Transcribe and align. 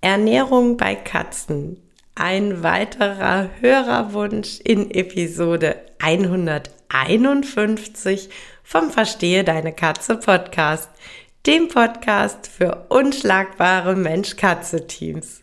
Ernährung 0.00 0.76
bei 0.76 0.94
Katzen. 0.94 1.82
Ein 2.14 2.62
weiterer 2.62 3.50
Hörerwunsch 3.60 4.60
in 4.62 4.92
Episode 4.92 5.74
151 5.98 8.30
vom 8.62 8.90
Verstehe 8.90 9.42
deine 9.42 9.72
Katze 9.72 10.16
Podcast, 10.16 10.88
dem 11.46 11.66
Podcast 11.66 12.46
für 12.46 12.86
unschlagbare 12.90 13.96
Mensch-Katze-Teams. 13.96 15.42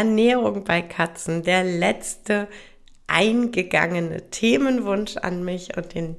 Ernährung 0.00 0.64
bei 0.64 0.80
Katzen, 0.80 1.42
der 1.42 1.62
letzte 1.62 2.48
eingegangene 3.06 4.30
Themenwunsch 4.30 5.18
an 5.18 5.44
mich 5.44 5.76
und 5.76 5.94
den 5.94 6.16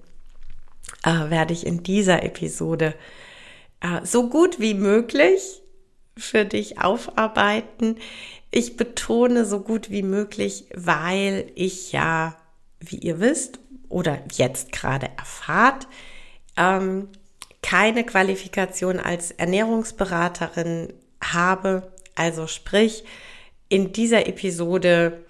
äh, 1.03 1.31
werde 1.31 1.53
ich 1.53 1.65
in 1.65 1.81
dieser 1.81 2.21
Episode 2.21 2.93
äh, 3.79 4.05
so 4.05 4.29
gut 4.29 4.59
wie 4.59 4.75
möglich 4.75 5.63
für 6.15 6.45
dich 6.45 6.79
aufarbeiten. 6.79 7.95
Ich 8.51 8.77
betone 8.77 9.45
so 9.45 9.61
gut 9.61 9.89
wie 9.89 10.03
möglich, 10.03 10.65
weil 10.75 11.51
ich 11.55 11.91
ja, 11.91 12.35
wie 12.79 12.97
ihr 12.97 13.19
wisst 13.19 13.57
oder 13.89 14.19
jetzt 14.31 14.71
gerade 14.71 15.09
erfahrt, 15.17 15.87
ähm, 16.55 17.07
keine 17.63 18.03
Qualifikation 18.03 18.99
als 18.99 19.31
Ernährungsberaterin 19.31 20.93
habe. 21.23 21.91
Also 22.13 22.45
sprich, 22.45 23.05
in 23.71 23.93
dieser 23.93 24.27
Episode 24.27 25.23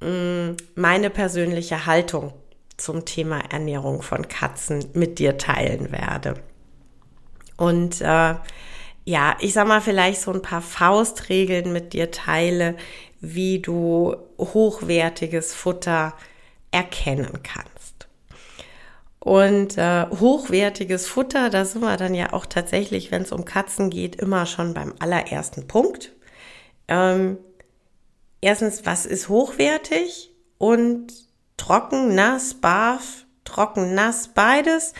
mh, 0.00 0.08
mm, 0.08 0.56
meine 0.74 1.10
persönliche 1.10 1.86
Haltung 1.86 2.32
zum 2.76 3.04
Thema 3.04 3.40
Ernährung 3.50 4.02
von 4.02 4.26
Katzen 4.26 4.86
mit 4.94 5.18
dir 5.18 5.36
teilen 5.38 5.92
werde. 5.92 6.34
Und 7.56 8.00
äh, 8.00 8.34
ja, 9.04 9.36
ich 9.38 9.52
sag 9.52 9.68
mal 9.68 9.82
vielleicht 9.82 10.20
so 10.20 10.32
ein 10.32 10.42
paar 10.42 10.62
Faustregeln 10.62 11.72
mit 11.72 11.92
dir 11.92 12.10
teile, 12.10 12.76
wie 13.20 13.60
du 13.60 14.16
hochwertiges 14.38 15.54
Futter 15.54 16.14
erkennen 16.70 17.42
kannst. 17.42 18.08
Und 19.20 19.78
äh, 19.78 20.06
hochwertiges 20.08 21.06
Futter, 21.06 21.50
da 21.50 21.64
sind 21.64 21.82
wir 21.82 21.96
dann 21.96 22.14
ja 22.14 22.32
auch 22.32 22.46
tatsächlich, 22.46 23.10
wenn 23.10 23.22
es 23.22 23.32
um 23.32 23.44
Katzen 23.44 23.90
geht, 23.90 24.16
immer 24.16 24.46
schon 24.46 24.74
beim 24.74 24.94
allerersten 24.98 25.66
Punkt. 25.68 26.12
Ähm, 26.88 27.38
erstens, 28.44 28.84
was 28.84 29.06
ist 29.06 29.28
hochwertig 29.28 30.34
und 30.58 31.12
trocken, 31.56 32.14
nass, 32.14 32.54
barf, 32.54 33.24
trocken, 33.44 33.94
nass, 33.94 34.28
beides. 34.34 34.92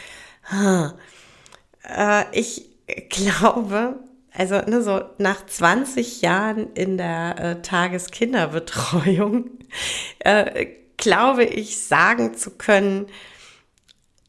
Äh, 1.82 2.24
ich 2.32 2.70
glaube, 3.10 4.00
also 4.32 4.56
ne, 4.62 4.82
so 4.82 5.02
nach 5.18 5.44
20 5.44 6.22
Jahren 6.22 6.72
in 6.72 6.96
der 6.96 7.38
äh, 7.38 7.62
Tageskinderbetreuung, 7.62 9.50
äh, 10.20 10.66
glaube 10.96 11.44
ich, 11.44 11.84
sagen 11.84 12.34
zu 12.34 12.50
können, 12.50 13.06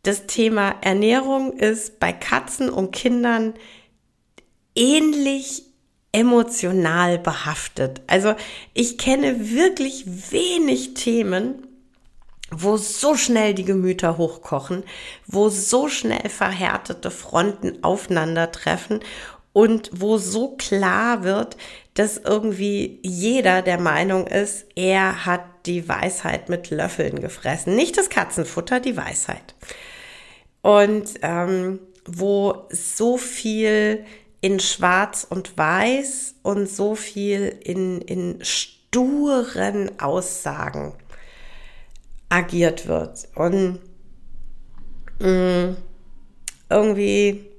das 0.03 0.27
Thema 0.27 0.75
Ernährung 0.81 1.53
ist 1.57 1.99
bei 1.99 2.11
Katzen 2.11 2.69
und 2.69 2.91
Kindern 2.91 3.53
ähnlich 4.75 5.64
emotional 6.15 7.19
behaftet. 7.19 8.01
Also 8.07 8.35
ich 8.73 8.97
kenne 8.97 9.51
wirklich 9.51 10.05
wenig 10.31 10.93
Themen, 10.93 11.67
wo 12.51 12.77
so 12.77 13.15
schnell 13.15 13.53
die 13.53 13.65
Gemüter 13.65 14.17
hochkochen, 14.17 14.83
wo 15.27 15.49
so 15.49 15.89
schnell 15.89 16.29
verhärtete 16.29 17.11
Fronten 17.11 17.83
aufeinandertreffen 17.83 19.01
und 19.51 19.89
wo 19.93 20.17
so 20.17 20.55
klar 20.55 21.25
wird, 21.25 21.57
dass 21.95 22.17
irgendwie 22.17 22.99
jeder 23.01 23.61
der 23.61 23.79
Meinung 23.79 24.25
ist, 24.27 24.67
er 24.75 25.25
hat 25.25 25.43
die 25.65 25.89
Weisheit 25.89 26.47
mit 26.47 26.69
Löffeln 26.69 27.19
gefressen. 27.19 27.75
Nicht 27.75 27.97
das 27.97 28.09
Katzenfutter, 28.09 28.79
die 28.79 28.95
Weisheit. 28.95 29.55
Und 30.61 31.09
ähm, 31.23 31.79
wo 32.05 32.67
so 32.69 33.17
viel 33.17 34.05
in 34.41 34.59
Schwarz 34.59 35.25
und 35.29 35.57
Weiß 35.57 36.35
und 36.43 36.69
so 36.69 36.95
viel 36.95 37.57
in, 37.63 38.01
in 38.01 38.39
sturen 38.43 39.99
Aussagen 39.99 40.93
agiert 42.29 42.87
wird. 42.87 43.27
Und 43.35 43.79
mh, 45.19 45.27
mm, 45.29 45.77
irgendwie 46.69 47.49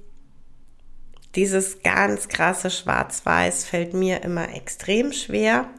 dieses 1.35 1.83
ganz 1.83 2.27
krasse 2.27 2.71
Schwarz-Weiß 2.71 3.65
fällt 3.65 3.93
mir 3.93 4.23
immer 4.23 4.53
extrem 4.55 5.11
schwer. 5.11 5.69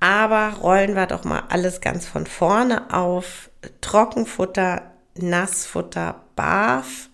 Aber 0.00 0.56
rollen 0.60 0.96
wir 0.96 1.06
doch 1.06 1.24
mal 1.24 1.44
alles 1.48 1.80
ganz 1.80 2.06
von 2.06 2.26
vorne 2.26 2.92
auf. 2.92 3.50
Trockenfutter, 3.80 4.90
Nassfutter, 5.14 6.24
Barf 6.34 7.10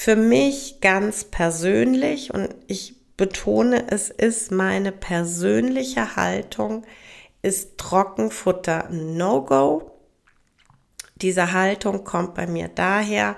für 0.00 0.14
mich 0.14 0.80
ganz 0.80 1.24
persönlich 1.24 2.32
und 2.32 2.54
ich 2.68 2.94
betone, 3.16 3.90
es 3.90 4.10
ist 4.10 4.52
meine 4.52 4.92
persönliche 4.92 6.14
Haltung, 6.14 6.86
ist 7.42 7.78
Trockenfutter 7.78 8.90
No-Go. 8.90 9.90
Diese 11.16 11.52
Haltung 11.52 12.04
kommt 12.04 12.34
bei 12.36 12.46
mir 12.46 12.68
daher, 12.68 13.36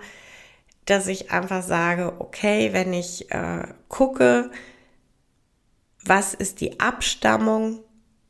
dass 0.84 1.06
ich 1.06 1.31
einfach 1.31 1.62
sage, 1.62 2.12
okay, 2.19 2.75
wenn 2.75 2.92
ich 2.92 3.31
äh, 3.31 3.62
gucke, 3.88 4.50
was 6.04 6.34
ist 6.34 6.60
die 6.60 6.78
Abstammung 6.78 7.81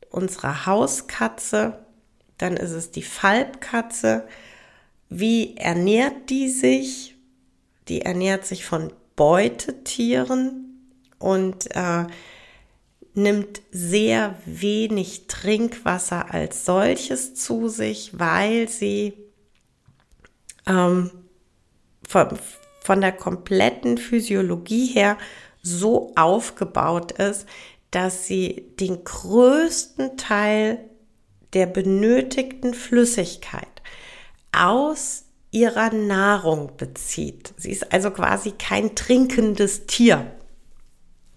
unserer 0.09 0.65
Hauskatze, 0.65 1.85
dann 2.37 2.55
ist 2.55 2.71
es 2.71 2.91
die 2.91 3.03
Falbkatze. 3.03 4.25
Wie 5.09 5.57
ernährt 5.57 6.29
die 6.29 6.47
sich? 6.47 7.10
Die 7.91 8.03
ernährt 8.03 8.45
sich 8.45 8.63
von 8.63 8.93
Beutetieren 9.17 10.87
und 11.19 11.75
äh, 11.75 12.05
nimmt 13.13 13.61
sehr 13.69 14.37
wenig 14.45 15.27
Trinkwasser 15.27 16.33
als 16.33 16.63
solches 16.65 17.35
zu 17.35 17.67
sich, 17.67 18.17
weil 18.17 18.69
sie 18.69 19.13
ähm, 20.65 21.11
von, 22.07 22.39
von 22.81 23.01
der 23.01 23.11
kompletten 23.11 23.97
Physiologie 23.97 24.85
her 24.85 25.17
so 25.61 26.13
aufgebaut 26.15 27.11
ist, 27.11 27.45
dass 27.91 28.25
sie 28.25 28.73
den 28.79 29.03
größten 29.03 30.15
Teil 30.15 30.79
der 31.51 31.65
benötigten 31.65 32.73
Flüssigkeit 32.73 33.81
aus 34.53 35.25
ihrer 35.51 35.93
Nahrung 35.93 36.71
bezieht. 36.77 37.53
Sie 37.57 37.71
ist 37.71 37.91
also 37.91 38.11
quasi 38.11 38.51
kein 38.51 38.95
trinkendes 38.95 39.85
Tier. 39.85 40.31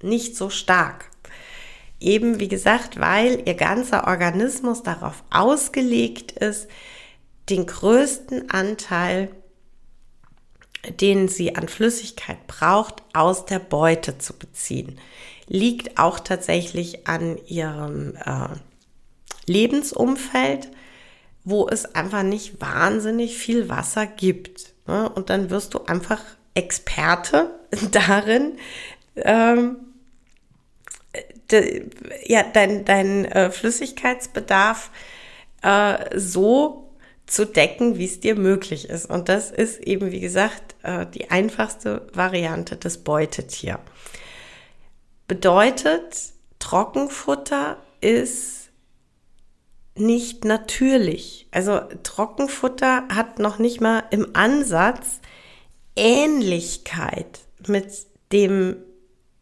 Nicht 0.03 0.37
so 0.37 0.51
stark. 0.51 1.11
Eben 2.01 2.39
wie 2.39 2.49
gesagt, 2.49 3.01
weil 3.01 3.43
ihr 3.47 3.55
ganzer 3.55 4.07
Organismus 4.07 4.83
darauf 4.83 5.25
ausgelegt 5.31 6.33
ist, 6.33 6.69
den 7.51 7.67
größten 7.67 8.51
Anteil, 8.51 9.31
den 11.01 11.29
sie 11.29 11.57
an 11.57 11.69
Flüssigkeit 11.69 12.47
braucht, 12.47 13.03
aus 13.15 13.47
der 13.47 13.59
Beute 13.59 14.19
zu 14.19 14.35
beziehen. 14.35 14.99
Liegt 15.47 15.99
auch 15.99 16.21
tatsächlich 16.21 17.07
an 17.07 17.39
ihrem 17.47 18.17
äh, 18.17 18.49
Lebensumfeld, 19.47 20.69
wo 21.45 21.69
es 21.69 21.95
einfach 21.95 22.23
nicht 22.23 22.61
wahnsinnig 22.61 23.37
viel 23.37 23.69
Wasser 23.69 24.07
gibt. 24.07 24.75
Ne? 24.87 25.09
Und 25.09 25.31
dann 25.31 25.51
wirst 25.51 25.75
du 25.75 25.85
einfach 25.85 26.21
Experte 26.55 27.51
darin, 27.91 28.59
ähm, 29.17 29.77
de, 31.51 31.91
ja, 32.25 32.43
dein, 32.43 32.85
dein 32.85 33.25
äh, 33.27 33.51
Flüssigkeitsbedarf 33.51 34.91
äh, 35.63 36.19
so 36.19 36.91
zu 37.27 37.47
decken, 37.47 37.99
wie 37.99 38.05
es 38.05 38.21
dir 38.21 38.35
möglich 38.35 38.89
ist. 38.89 39.07
Und 39.07 39.29
das 39.29 39.51
ist 39.51 39.81
eben, 39.81 40.11
wie 40.11 40.21
gesagt, 40.21 40.75
äh, 40.83 41.07
die 41.07 41.31
einfachste 41.31 42.07
Variante 42.13 42.77
des 42.77 42.99
Beutetier. 42.99 43.79
Bedeutet, 45.27 46.33
Trockenfutter 46.59 47.79
ist 48.01 48.64
nicht 49.97 50.45
natürlich. 50.45 51.47
Also 51.51 51.81
Trockenfutter 52.03 53.09
hat 53.09 53.39
noch 53.39 53.59
nicht 53.59 53.81
mal 53.81 54.05
im 54.11 54.35
Ansatz 54.35 55.21
Ähnlichkeit 55.97 57.41
mit 57.67 57.93
dem, 58.33 58.77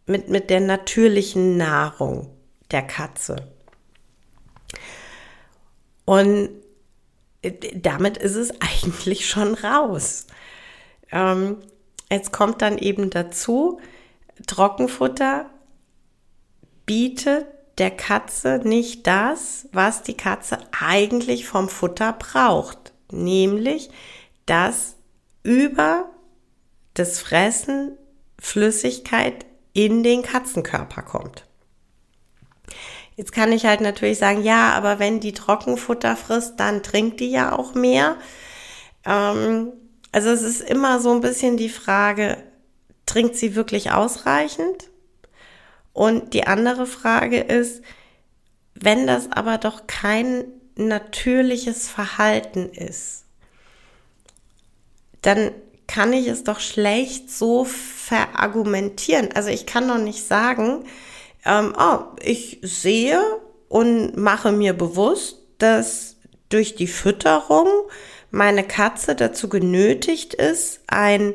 mit, 0.07 0.29
mit 0.29 0.51
der 0.51 0.61
natürlichen 0.61 1.57
Nahrung 1.57 2.31
der 2.71 2.83
Katze. 2.83 3.49
Und 6.05 6.51
damit 7.75 8.19
ist 8.19 8.37
es 8.37 8.51
eigentlich 8.61 9.29
schon 9.29 9.55
raus. 9.55 10.27
Ähm, 11.11 11.59
jetzt 12.11 12.33
kommt 12.33 12.63
dann 12.63 12.79
eben 12.79 13.11
dazu, 13.11 13.81
Trockenfutter 14.47 15.51
bietet 16.87 17.47
der 17.79 17.91
Katze 17.91 18.61
nicht 18.65 19.07
das, 19.07 19.69
was 19.73 20.03
die 20.03 20.17
Katze 20.17 20.59
eigentlich 20.79 21.47
vom 21.47 21.69
Futter 21.69 22.13
braucht, 22.13 22.93
nämlich 23.11 23.91
dass 24.47 24.97
über 25.43 26.11
das 26.95 27.21
Fressen 27.21 27.97
Flüssigkeit 28.39 29.47
in 29.73 30.03
den 30.03 30.23
Katzenkörper 30.23 31.03
kommt. 31.03 31.47
Jetzt 33.17 33.33
kann 33.33 33.53
ich 33.53 33.67
halt 33.67 33.81
natürlich 33.81 34.19
sagen, 34.19 34.43
ja, 34.43 34.73
aber 34.73 34.99
wenn 34.99 35.21
die 35.21 35.33
Trockenfutter 35.33 36.17
frisst, 36.17 36.59
dann 36.59 36.83
trinkt 36.83 37.21
die 37.21 37.31
ja 37.31 37.57
auch 37.57 37.75
mehr. 37.75 38.17
Ähm, 39.05 39.73
also 40.13 40.31
es 40.31 40.43
ist 40.43 40.61
immer 40.61 41.01
so 41.01 41.13
ein 41.13 41.21
bisschen 41.21 41.57
die 41.57 41.69
Frage, 41.69 42.39
trinkt 43.07 43.37
sie 43.37 43.55
wirklich 43.55 43.93
ausreichend? 43.93 44.91
Und 45.93 46.35
die 46.35 46.47
andere 46.47 46.87
Frage 46.87 47.41
ist, 47.41 47.83
wenn 48.75 49.07
das 49.07 49.31
aber 49.31 49.59
doch 49.59 49.87
kein 49.87 50.45
natürliches 50.77 51.89
Verhalten 51.89 52.71
ist, 52.71 53.25
dann 55.21 55.53
kann 55.87 56.13
ich 56.13 56.27
es 56.27 56.45
doch 56.45 56.61
schlecht 56.61 57.31
so 57.31 57.65
verargumentieren. 57.65 59.31
Also 59.35 59.51
ich 59.51 59.67
kann 59.67 59.89
doch 59.89 59.99
nicht 59.99 60.27
sagen, 60.27 60.85
ähm, 61.45 61.75
oh, 61.79 61.99
ich 62.21 62.59
sehe 62.63 63.23
und 63.69 64.17
mache 64.17 64.53
mir 64.53 64.73
bewusst, 64.73 65.39
dass 65.59 66.17
durch 66.49 66.75
die 66.75 66.87
Fütterung 66.87 67.69
meine 68.31 68.65
Katze 68.65 69.15
dazu 69.15 69.49
genötigt 69.49 70.35
ist, 70.35 70.81
ein 70.87 71.35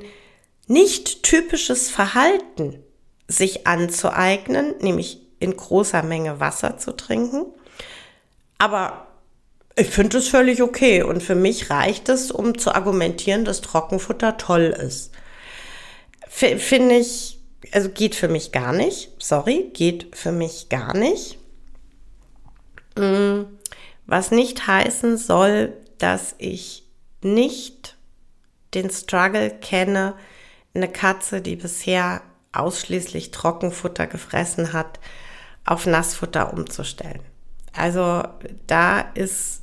nicht 0.65 1.23
typisches 1.23 1.89
Verhalten 1.89 2.83
sich 3.27 3.67
anzueignen, 3.67 4.75
nämlich 4.79 5.21
in 5.39 5.55
großer 5.55 6.03
Menge 6.03 6.39
Wasser 6.39 6.77
zu 6.77 6.95
trinken. 6.95 7.45
Aber 8.57 9.07
ich 9.75 9.89
finde 9.89 10.17
es 10.17 10.27
völlig 10.27 10.61
okay 10.61 11.03
und 11.03 11.21
für 11.21 11.35
mich 11.35 11.69
reicht 11.69 12.09
es, 12.09 12.31
um 12.31 12.57
zu 12.57 12.73
argumentieren, 12.73 13.45
dass 13.45 13.61
Trockenfutter 13.61 14.37
toll 14.37 14.75
ist. 14.77 15.11
Finde 16.27 16.97
ich, 16.97 17.39
also 17.71 17.89
geht 17.89 18.15
für 18.15 18.27
mich 18.27 18.51
gar 18.51 18.73
nicht. 18.73 19.11
Sorry, 19.19 19.69
geht 19.73 20.15
für 20.15 20.31
mich 20.31 20.69
gar 20.69 20.95
nicht. 20.95 21.37
Mm, 22.95 23.43
was 24.07 24.31
nicht 24.31 24.65
heißen 24.65 25.17
soll, 25.17 25.73
dass 25.99 26.35
ich 26.37 26.83
nicht 27.21 27.95
den 28.73 28.89
Struggle 28.89 29.49
kenne, 29.49 30.15
eine 30.73 30.87
Katze, 30.87 31.41
die 31.41 31.55
bisher 31.55 32.21
ausschließlich 32.59 33.31
Trockenfutter 33.31 34.07
gefressen 34.07 34.73
hat, 34.73 34.99
auf 35.65 35.85
Nassfutter 35.85 36.53
umzustellen. 36.53 37.21
Also 37.73 38.23
da 38.65 39.01
ist 39.13 39.61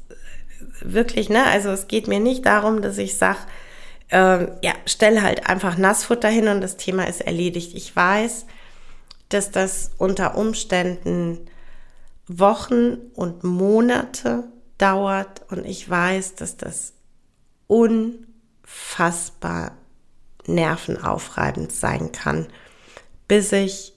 wirklich, 0.81 1.29
ne, 1.29 1.44
also 1.46 1.70
es 1.70 1.88
geht 1.88 2.08
mir 2.08 2.20
nicht 2.20 2.46
darum, 2.46 2.82
dass 2.82 2.99
ich 2.99 3.17
sage, 3.17 3.38
äh, 4.11 4.46
ja, 4.62 4.73
stelle 4.87 5.23
halt 5.23 5.49
einfach 5.49 5.76
Nassfutter 5.76 6.29
hin 6.29 6.49
und 6.49 6.61
das 6.61 6.76
Thema 6.76 7.08
ist 7.08 7.23
erledigt. 7.23 7.75
Ich 7.75 7.94
weiß, 7.94 8.46
dass 9.29 9.50
das 9.50 9.90
unter 9.99 10.37
Umständen 10.37 11.50
Wochen 12.26 12.99
und 13.14 13.44
Monate 13.44 14.44
dauert 14.79 15.43
und 15.50 15.67
ich 15.67 15.88
weiß, 15.88 16.37
dass 16.37 16.56
das 16.56 16.94
unfassbar 17.67 18.23
nervenaufreibend 20.47 21.73
sein 21.73 22.12
kann 22.12 22.47
bis 23.35 23.51
ich 23.51 23.93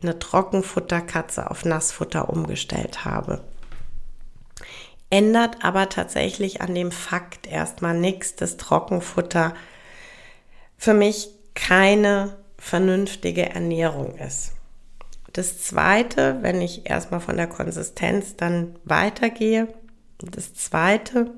eine 0.00 0.18
Trockenfutterkatze 0.18 1.50
auf 1.50 1.66
Nassfutter 1.66 2.30
umgestellt 2.30 3.04
habe. 3.04 3.44
Ändert 5.10 5.62
aber 5.62 5.90
tatsächlich 5.90 6.62
an 6.62 6.74
dem 6.74 6.90
Fakt 6.90 7.46
erstmal 7.46 7.92
nichts, 7.92 8.34
dass 8.36 8.56
Trockenfutter 8.56 9.52
für 10.78 10.94
mich 10.94 11.28
keine 11.52 12.38
vernünftige 12.56 13.50
Ernährung 13.50 14.16
ist. 14.16 14.52
Das 15.34 15.60
zweite, 15.60 16.38
wenn 16.40 16.62
ich 16.62 16.88
erstmal 16.88 17.20
von 17.20 17.36
der 17.36 17.46
Konsistenz 17.46 18.36
dann 18.36 18.74
weitergehe, 18.84 19.68
das 20.16 20.54
zweite, 20.54 21.34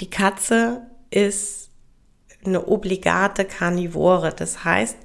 die 0.00 0.10
Katze 0.10 0.82
ist 1.08 1.70
eine 2.44 2.66
obligate 2.66 3.46
Karnivore. 3.46 4.34
Das 4.34 4.62
heißt, 4.62 4.98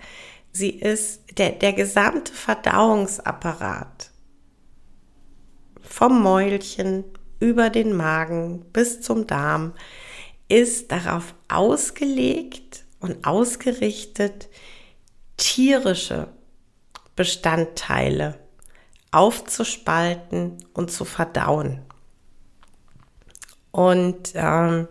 Sie 0.54 0.70
ist 0.70 1.22
der, 1.38 1.52
der 1.52 1.74
gesamte 1.74 2.34
Verdauungsapparat 2.34 4.12
vom 5.82 6.22
Mäulchen 6.22 7.06
über 7.40 7.70
den 7.70 7.96
Magen 7.96 8.66
bis 8.72 9.02
zum 9.02 9.28
Darm 9.28 9.74
ist 10.48 10.92
darauf 10.92 11.34
ausgelegt 11.48 12.84
und 13.00 13.26
ausgerichtet, 13.26 14.50
tierische 15.38 16.28
Bestandteile 17.16 18.40
aufzuspalten 19.12 20.58
und 20.74 20.92
zu 20.92 21.06
verdauen. 21.06 21.82
Und 23.72 24.34
ähm, 24.36 24.88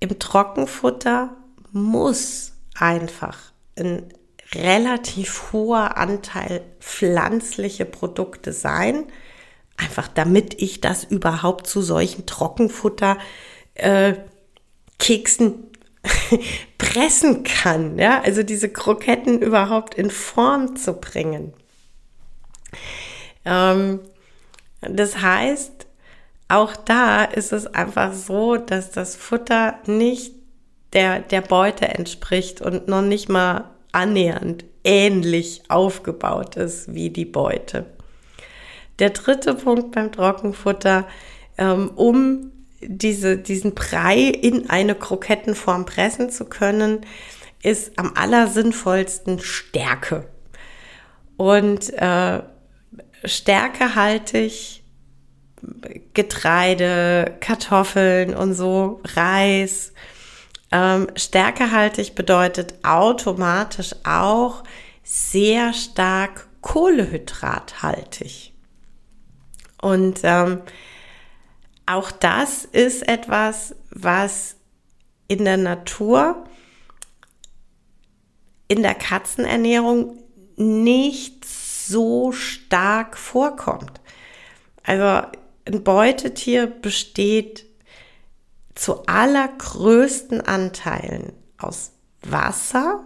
im 0.00 0.18
Trockenfutter 0.18 1.36
muss 1.72 2.52
einfach 2.74 3.52
ein 3.78 4.12
relativ 4.54 5.52
hoher 5.52 5.96
Anteil 5.96 6.62
pflanzliche 6.80 7.84
Produkte 7.84 8.52
sein, 8.52 9.04
einfach 9.76 10.08
damit 10.08 10.60
ich 10.60 10.80
das 10.80 11.04
überhaupt 11.04 11.66
zu 11.66 11.82
solchen 11.82 12.26
Trockenfutter 12.26 13.18
äh, 13.74 14.14
Keksen 14.98 15.66
pressen 16.78 17.44
kann, 17.44 17.98
ja, 17.98 18.20
also 18.22 18.42
diese 18.42 18.68
Kroketten 18.68 19.40
überhaupt 19.40 19.94
in 19.94 20.10
Form 20.10 20.76
zu 20.76 20.94
bringen. 20.94 21.52
Ähm, 23.44 24.00
das 24.80 25.20
heißt, 25.20 25.86
auch 26.48 26.76
da 26.76 27.24
ist 27.24 27.52
es 27.52 27.66
einfach 27.66 28.14
so, 28.14 28.56
dass 28.56 28.90
das 28.90 29.16
Futter 29.16 29.78
nicht 29.86 30.37
der, 30.92 31.20
der 31.20 31.40
Beute 31.40 31.88
entspricht 31.88 32.60
und 32.60 32.88
noch 32.88 33.02
nicht 33.02 33.28
mal 33.28 33.70
annähernd 33.92 34.64
ähnlich 34.84 35.62
aufgebaut 35.68 36.56
ist 36.56 36.94
wie 36.94 37.10
die 37.10 37.24
Beute. 37.24 37.86
Der 38.98 39.10
dritte 39.10 39.54
Punkt 39.54 39.92
beim 39.92 40.10
Trockenfutter, 40.10 41.06
ähm, 41.56 41.90
um 41.94 42.52
diese, 42.80 43.36
diesen 43.36 43.74
Brei 43.74 44.18
in 44.18 44.70
eine 44.70 44.94
Krokettenform 44.94 45.84
pressen 45.84 46.30
zu 46.30 46.44
können, 46.46 47.00
ist 47.62 47.98
am 47.98 48.12
allersinnvollsten 48.14 49.40
Stärke. 49.40 50.28
Und 51.36 51.92
äh, 51.94 52.40
stärkehaltig 53.24 54.82
Getreide, 56.14 57.36
Kartoffeln 57.40 58.34
und 58.34 58.54
so, 58.54 59.00
Reis, 59.04 59.92
ähm, 60.70 61.08
stärkehaltig 61.16 62.14
bedeutet 62.14 62.74
automatisch 62.84 63.94
auch 64.04 64.64
sehr 65.02 65.72
stark 65.72 66.48
kohlehydrathaltig. 66.60 68.52
Und 69.80 70.20
ähm, 70.24 70.60
auch 71.86 72.10
das 72.10 72.64
ist 72.66 73.08
etwas, 73.08 73.74
was 73.90 74.56
in 75.28 75.44
der 75.44 75.56
Natur, 75.56 76.44
in 78.66 78.82
der 78.82 78.94
Katzenernährung 78.94 80.18
nicht 80.56 81.44
so 81.46 82.32
stark 82.32 83.16
vorkommt. 83.16 84.00
Also 84.82 85.26
ein 85.64 85.84
Beutetier 85.84 86.66
besteht 86.66 87.67
zu 88.78 89.04
allergrößten 89.06 90.40
Anteilen 90.40 91.32
aus 91.58 91.90
Wasser, 92.22 93.04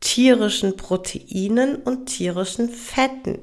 tierischen 0.00 0.76
Proteinen 0.76 1.76
und 1.76 2.06
tierischen 2.06 2.68
Fetten 2.68 3.38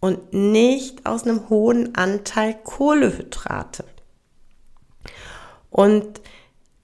und 0.00 0.32
nicht 0.32 1.04
aus 1.04 1.24
einem 1.24 1.50
hohen 1.50 1.94
Anteil 1.94 2.54
Kohlehydrate. 2.64 3.84
Und 5.68 6.22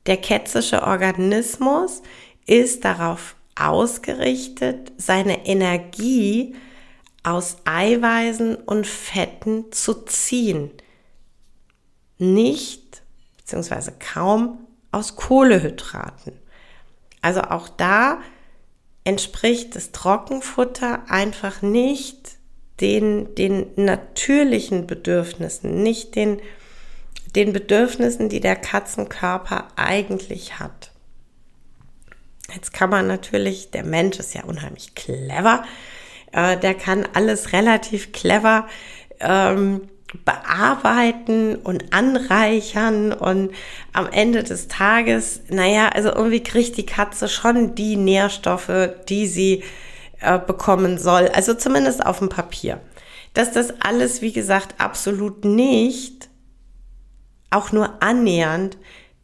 der 0.04 0.18
kätzische 0.18 0.82
Organismus 0.82 2.02
ist 2.44 2.84
darauf 2.84 3.36
ausgerichtet, 3.58 4.92
seine 4.98 5.46
Energie 5.46 6.54
aus 7.22 7.56
Eiweißen 7.64 8.54
und 8.54 8.86
Fetten 8.86 9.72
zu 9.72 10.04
ziehen. 10.04 10.70
Nicht, 12.18 12.85
beziehungsweise 13.46 13.92
kaum 13.92 14.66
aus 14.90 15.14
Kohlehydraten. 15.14 16.32
Also 17.22 17.42
auch 17.42 17.68
da 17.68 18.18
entspricht 19.04 19.76
das 19.76 19.92
Trockenfutter 19.92 21.04
einfach 21.08 21.62
nicht 21.62 22.38
den, 22.80 23.36
den 23.36 23.68
natürlichen 23.76 24.88
Bedürfnissen, 24.88 25.84
nicht 25.84 26.16
den, 26.16 26.40
den 27.36 27.52
Bedürfnissen, 27.52 28.28
die 28.28 28.40
der 28.40 28.56
Katzenkörper 28.56 29.68
eigentlich 29.76 30.58
hat. 30.58 30.90
Jetzt 32.52 32.72
kann 32.72 32.90
man 32.90 33.06
natürlich, 33.06 33.70
der 33.70 33.84
Mensch 33.84 34.18
ist 34.18 34.34
ja 34.34 34.42
unheimlich 34.42 34.96
clever, 34.96 35.64
äh, 36.32 36.56
der 36.56 36.74
kann 36.74 37.06
alles 37.14 37.52
relativ 37.52 38.10
clever 38.10 38.66
ähm, 39.20 39.88
bearbeiten 40.24 41.56
und 41.56 41.92
anreichern 41.92 43.12
und 43.12 43.52
am 43.92 44.08
Ende 44.08 44.42
des 44.42 44.68
Tages, 44.68 45.40
naja, 45.48 45.88
also 45.88 46.10
irgendwie 46.10 46.42
kriegt 46.42 46.76
die 46.76 46.86
Katze 46.86 47.28
schon 47.28 47.74
die 47.74 47.96
Nährstoffe, 47.96 48.90
die 49.08 49.26
sie 49.26 49.64
äh, 50.20 50.38
bekommen 50.38 50.98
soll, 50.98 51.28
also 51.28 51.54
zumindest 51.54 52.04
auf 52.04 52.20
dem 52.20 52.28
Papier. 52.28 52.80
Dass 53.34 53.52
das 53.52 53.74
alles, 53.80 54.22
wie 54.22 54.32
gesagt, 54.32 54.76
absolut 54.78 55.44
nicht, 55.44 56.28
auch 57.50 57.72
nur 57.72 58.02
annähernd 58.02 58.78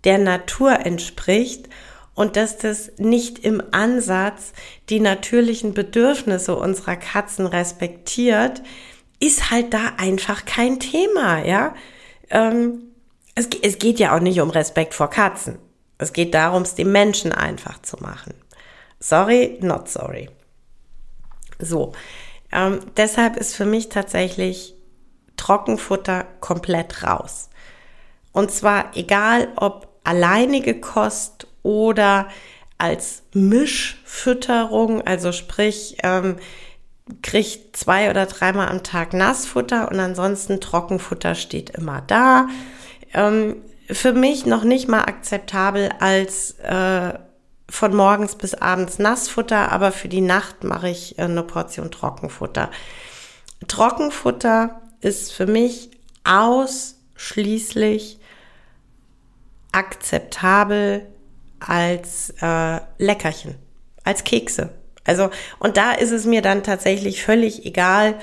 der 0.05 0.19
Natur 0.19 0.81
entspricht 0.85 1.69
und 2.15 2.37
dass 2.37 2.59
das 2.59 2.93
nicht 2.99 3.39
im 3.39 3.63
Ansatz 3.73 4.53
die 4.91 5.01
natürlichen 5.01 5.75
Bedürfnisse 5.75 6.55
unserer 6.57 6.97
Katzen 6.97 7.47
respektiert, 7.47 8.63
ist 9.23 9.53
halt 9.53 9.73
da 9.73 9.93
einfach 9.99 10.45
kein 10.45 10.81
Thema, 10.81 11.45
ja. 11.45 11.75
Ähm, 12.29 12.83
es, 13.37 13.49
es 13.63 13.79
geht 13.79 14.01
ja 14.01 14.17
auch 14.17 14.21
nicht 14.21 14.41
um 14.41 14.51
Respekt 14.51 14.95
vor 14.95 15.09
Katzen. 15.09 15.59
Es 15.99 16.13
geht 16.13 16.35
darum, 16.35 16.63
es 16.63 16.75
dem 16.75 16.91
Menschen 16.91 17.33
einfach 17.33 17.81
zu 17.83 17.97
machen. 17.99 18.35
Sorry, 18.99 19.59
not 19.61 19.89
sorry. 19.89 20.29
So, 21.61 21.93
ähm, 22.51 22.81
deshalb 22.97 23.37
ist 23.37 23.55
für 23.55 23.65
mich 23.65 23.89
tatsächlich 23.89 24.75
Trockenfutter 25.37 26.27
komplett 26.41 27.05
raus. 27.05 27.49
Und 28.33 28.51
zwar 28.51 28.97
egal, 28.97 29.53
ob 29.55 29.89
alleinige 30.03 30.81
Kost 30.81 31.47
oder 31.63 32.27
als 32.77 33.23
Mischfütterung, 33.33 35.01
also 35.03 35.31
sprich, 35.31 35.99
ähm, 36.03 36.39
kriegt 37.23 37.77
zwei 37.77 38.11
oder 38.11 38.27
dreimal 38.27 38.69
am 38.69 38.83
Tag 38.83 39.13
Nassfutter 39.13 39.91
und 39.91 40.01
ansonsten 40.01 40.61
Trockenfutter 40.61 41.35
steht 41.35 41.71
immer 41.71 42.03
da. 42.07 42.49
Ähm, 43.13 43.57
für 43.91 44.13
mich 44.13 44.47
noch 44.47 44.65
nicht 44.65 44.89
mal 44.89 45.03
akzeptabel 45.03 45.91
als 45.99 46.53
äh, 46.61 47.15
von 47.69 47.95
morgens 47.95 48.37
bis 48.37 48.55
abends 48.55 48.99
Nassfutter, 48.99 49.73
aber 49.73 49.93
für 49.93 50.09
die 50.09 50.21
Nacht 50.21 50.65
mache 50.65 50.89
ich 50.89 51.19
äh, 51.19 51.23
eine 51.23 51.43
Portion 51.43 51.91
Trockenfutter. 51.91 52.71
Trockenfutter 53.67 54.81
ist 55.01 55.33
für 55.33 55.47
mich 55.47 55.91
ausschließlich 56.25 58.19
akzeptabel 59.73 61.07
als 61.59 62.35
äh, 62.41 62.81
Leckerchen, 62.99 63.57
als 64.05 64.25
Kekse. 64.25 64.71
Also, 65.05 65.31
und 65.59 65.77
da 65.77 65.93
ist 65.93 66.13
es 66.13 66.27
mir 66.27 66.43
dann 66.43 66.63
tatsächlich 66.63 67.23
völlig 67.23 67.67
egal, 67.67 68.15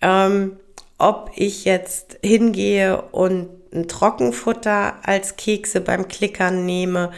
ähm, 0.00 0.56
ob 0.98 1.30
ich 1.36 1.64
jetzt 1.64 2.18
hingehe 2.22 3.00
und 3.12 3.48
ein 3.72 3.88
Trockenfutter 3.88 4.96
als 5.02 5.36
Kekse 5.36 5.80
beim 5.80 6.08
Klickern 6.08 6.64
nehme 6.64 7.12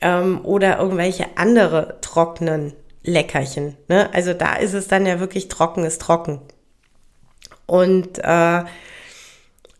ähm, 0.00 0.40
oder 0.44 0.78
irgendwelche 0.78 1.26
andere 1.36 1.98
trockenen 2.00 2.74
Leckerchen. 3.02 3.76
Ne? 3.88 4.12
Also 4.12 4.34
da 4.34 4.54
ist 4.56 4.74
es 4.74 4.88
dann 4.88 5.06
ja 5.06 5.20
wirklich 5.20 5.48
trocken 5.48 5.84
ist 5.84 6.00
trocken. 6.00 6.40
Und 7.66 8.18
äh, 8.18 8.64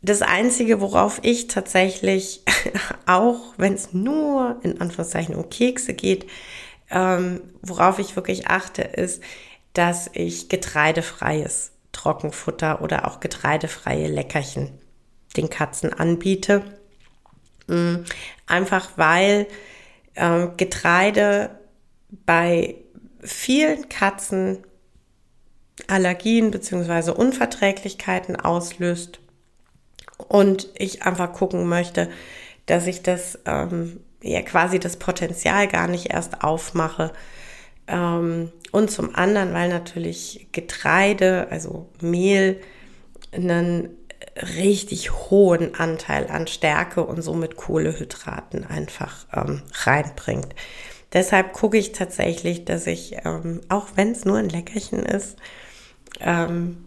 das 0.02 0.22
Einzige, 0.22 0.80
worauf 0.80 1.20
ich 1.22 1.48
tatsächlich, 1.48 2.42
auch 3.06 3.54
wenn 3.56 3.74
es 3.74 3.92
nur 3.92 4.56
in 4.62 4.80
Anführungszeichen 4.80 5.34
um 5.34 5.50
Kekse 5.50 5.94
geht, 5.94 6.26
ähm, 6.90 7.40
worauf 7.62 7.98
ich 7.98 8.16
wirklich 8.16 8.46
achte, 8.46 8.82
ist, 8.82 9.22
dass 9.72 10.10
ich 10.12 10.48
getreidefreies 10.48 11.72
Trockenfutter 11.92 12.82
oder 12.82 13.06
auch 13.06 13.20
getreidefreie 13.20 14.08
Leckerchen 14.08 14.78
den 15.36 15.50
Katzen 15.50 15.92
anbiete. 15.92 16.62
Mm, 17.66 17.96
einfach 18.46 18.90
weil 18.96 19.46
ähm, 20.14 20.52
Getreide 20.56 21.50
bei 22.24 22.76
vielen 23.20 23.88
Katzen 23.88 24.58
Allergien 25.88 26.50
bzw. 26.50 27.10
Unverträglichkeiten 27.10 28.36
auslöst 28.36 29.20
und 30.16 30.68
ich 30.74 31.02
einfach 31.02 31.32
gucken 31.32 31.66
möchte, 31.68 32.08
dass 32.66 32.86
ich 32.86 33.02
das 33.02 33.38
ähm, 33.44 34.00
ja 34.32 34.42
quasi 34.42 34.78
das 34.78 34.96
Potenzial 34.96 35.68
gar 35.68 35.88
nicht 35.88 36.12
erst 36.12 36.42
aufmache. 36.42 37.12
Ähm, 37.86 38.52
und 38.72 38.90
zum 38.90 39.14
anderen, 39.14 39.54
weil 39.54 39.68
natürlich 39.68 40.48
Getreide, 40.52 41.48
also 41.50 41.88
Mehl, 42.00 42.60
einen 43.32 43.90
richtig 44.58 45.12
hohen 45.30 45.74
Anteil 45.74 46.28
an 46.28 46.46
Stärke 46.46 47.04
und 47.04 47.22
somit 47.22 47.56
Kohlehydraten 47.56 48.64
einfach 48.64 49.26
ähm, 49.32 49.62
reinbringt. 49.72 50.54
Deshalb 51.12 51.52
gucke 51.52 51.78
ich 51.78 51.92
tatsächlich, 51.92 52.64
dass 52.64 52.86
ich, 52.86 53.16
ähm, 53.24 53.60
auch 53.68 53.88
wenn 53.94 54.12
es 54.12 54.24
nur 54.24 54.38
ein 54.38 54.48
Leckerchen 54.48 55.00
ist, 55.00 55.36
ähm, 56.20 56.84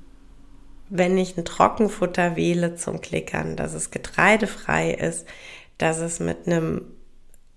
wenn 0.90 1.18
ich 1.18 1.38
ein 1.38 1.46
Trockenfutter 1.46 2.36
wähle 2.36 2.76
zum 2.76 3.02
Klickern, 3.02 3.56
dass 3.56 3.74
es 3.74 3.92
getreidefrei 3.92 4.92
ist, 4.92 5.26
dass 5.78 6.00
es 6.00 6.20
mit 6.20 6.48
einem 6.48 6.82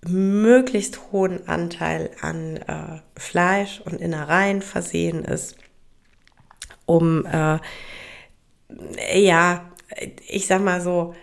möglichst 0.07 1.01
hohen 1.13 1.49
Anteil 1.49 2.11
an 2.21 2.57
äh, 2.57 3.01
Fleisch 3.17 3.81
und 3.85 4.01
Innereien 4.01 4.63
versehen 4.63 5.25
ist, 5.25 5.57
um 6.87 7.25
äh, 7.27 7.59
ja, 9.15 9.71
ich 10.29 10.47
sag 10.47 10.63
mal 10.63 10.81
so, 10.81 11.15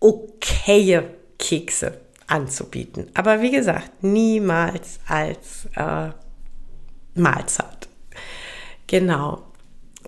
okaye 0.00 1.04
Kekse 1.38 2.00
anzubieten. 2.26 3.10
Aber 3.14 3.42
wie 3.42 3.50
gesagt, 3.50 4.02
niemals 4.02 5.00
als 5.06 5.68
äh, 5.76 6.10
Mahlzeit. 7.14 7.88
Genau. 8.86 9.42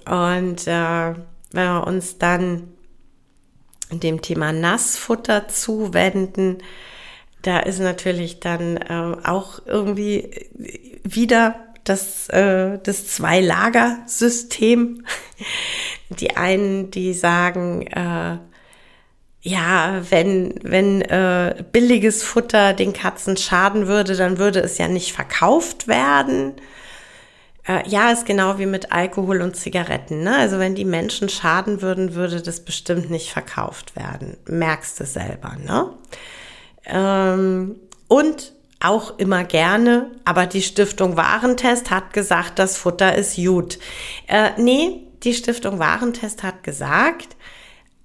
Und 0.06 0.66
äh, 0.66 1.14
wenn 1.52 1.66
wir 1.66 1.86
uns 1.86 2.18
dann 2.18 2.68
dem 3.90 4.22
Thema 4.22 4.52
Nassfutter 4.52 5.48
zuwenden, 5.48 6.58
da 7.44 7.60
ist 7.60 7.78
natürlich 7.78 8.40
dann 8.40 8.76
äh, 8.78 9.16
auch 9.24 9.60
irgendwie 9.66 10.30
wieder 11.04 11.56
das, 11.84 12.28
äh, 12.30 12.78
das 12.82 13.06
Zwei-Lager-System. 13.08 15.04
Die 16.10 16.36
einen, 16.36 16.90
die 16.90 17.12
sagen, 17.12 17.86
äh, 17.86 18.38
ja, 19.40 20.02
wenn, 20.10 20.54
wenn 20.62 21.02
äh, 21.02 21.64
billiges 21.72 22.22
Futter 22.22 22.72
den 22.72 22.92
Katzen 22.92 23.36
schaden 23.36 23.88
würde, 23.88 24.14
dann 24.16 24.38
würde 24.38 24.60
es 24.60 24.78
ja 24.78 24.86
nicht 24.86 25.12
verkauft 25.12 25.88
werden. 25.88 26.54
Äh, 27.66 27.88
ja, 27.88 28.10
ist 28.10 28.26
genau 28.26 28.58
wie 28.58 28.66
mit 28.66 28.92
Alkohol 28.92 29.42
und 29.42 29.56
Zigaretten. 29.56 30.22
Ne? 30.22 30.36
Also 30.36 30.58
wenn 30.58 30.74
die 30.74 30.84
Menschen 30.84 31.28
schaden 31.28 31.82
würden, 31.82 32.14
würde 32.14 32.40
das 32.42 32.60
bestimmt 32.60 33.10
nicht 33.10 33.32
verkauft 33.32 33.96
werden. 33.96 34.36
Merkst 34.46 35.00
du 35.00 35.04
selber. 35.04 35.56
Ne? 35.62 35.90
Ähm, 36.86 37.76
und 38.08 38.52
auch 38.80 39.18
immer 39.18 39.44
gerne, 39.44 40.10
aber 40.24 40.46
die 40.46 40.62
Stiftung 40.62 41.16
Warentest 41.16 41.90
hat 41.90 42.12
gesagt, 42.12 42.58
das 42.58 42.76
Futter 42.76 43.14
ist 43.14 43.36
gut. 43.36 43.78
Äh, 44.26 44.50
nee, 44.58 45.06
die 45.22 45.32
Stiftung 45.32 45.78
Warentest 45.78 46.42
hat 46.42 46.62
gesagt, 46.62 47.36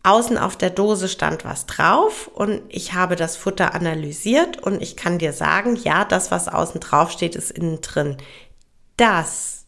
außen 0.03 0.37
auf 0.37 0.55
der 0.55 0.69
Dose 0.69 1.09
stand 1.09 1.43
was 1.43 1.65
drauf 1.65 2.29
und 2.33 2.61
ich 2.69 2.93
habe 2.93 3.17
das 3.17 3.35
Futter 3.35 3.75
analysiert 3.75 4.63
und 4.63 4.81
ich 4.81 4.95
kann 4.95 5.19
dir 5.19 5.33
sagen, 5.33 5.75
ja, 5.75 6.05
das, 6.05 6.31
was 6.31 6.47
außen 6.47 6.79
drauf 6.79 7.11
steht, 7.11 7.35
ist 7.35 7.51
innen 7.51 7.81
drin. 7.81 8.15
Das 8.95 9.65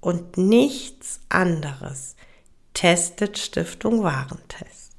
und 0.00 0.36
nichts 0.36 1.20
anderes 1.28 2.16
testet 2.74 3.38
Stiftung 3.38 4.02
Warentest. 4.02 4.92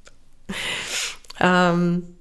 ähm, 1.40 2.16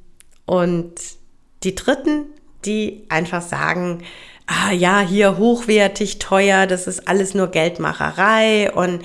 und 0.46 1.19
die 1.64 1.76
Dritten 1.76 2.26
die 2.66 3.06
einfach 3.10 3.42
sagen, 3.42 4.04
ah 4.48 4.72
ja, 4.72 5.00
hier 5.02 5.38
hochwertig, 5.38 6.20
teuer, 6.20 6.68
das 6.68 6.88
ist 6.88 7.08
alles 7.08 7.34
nur 7.34 7.48
Geldmacherei 7.48 8.72
und 8.72 9.04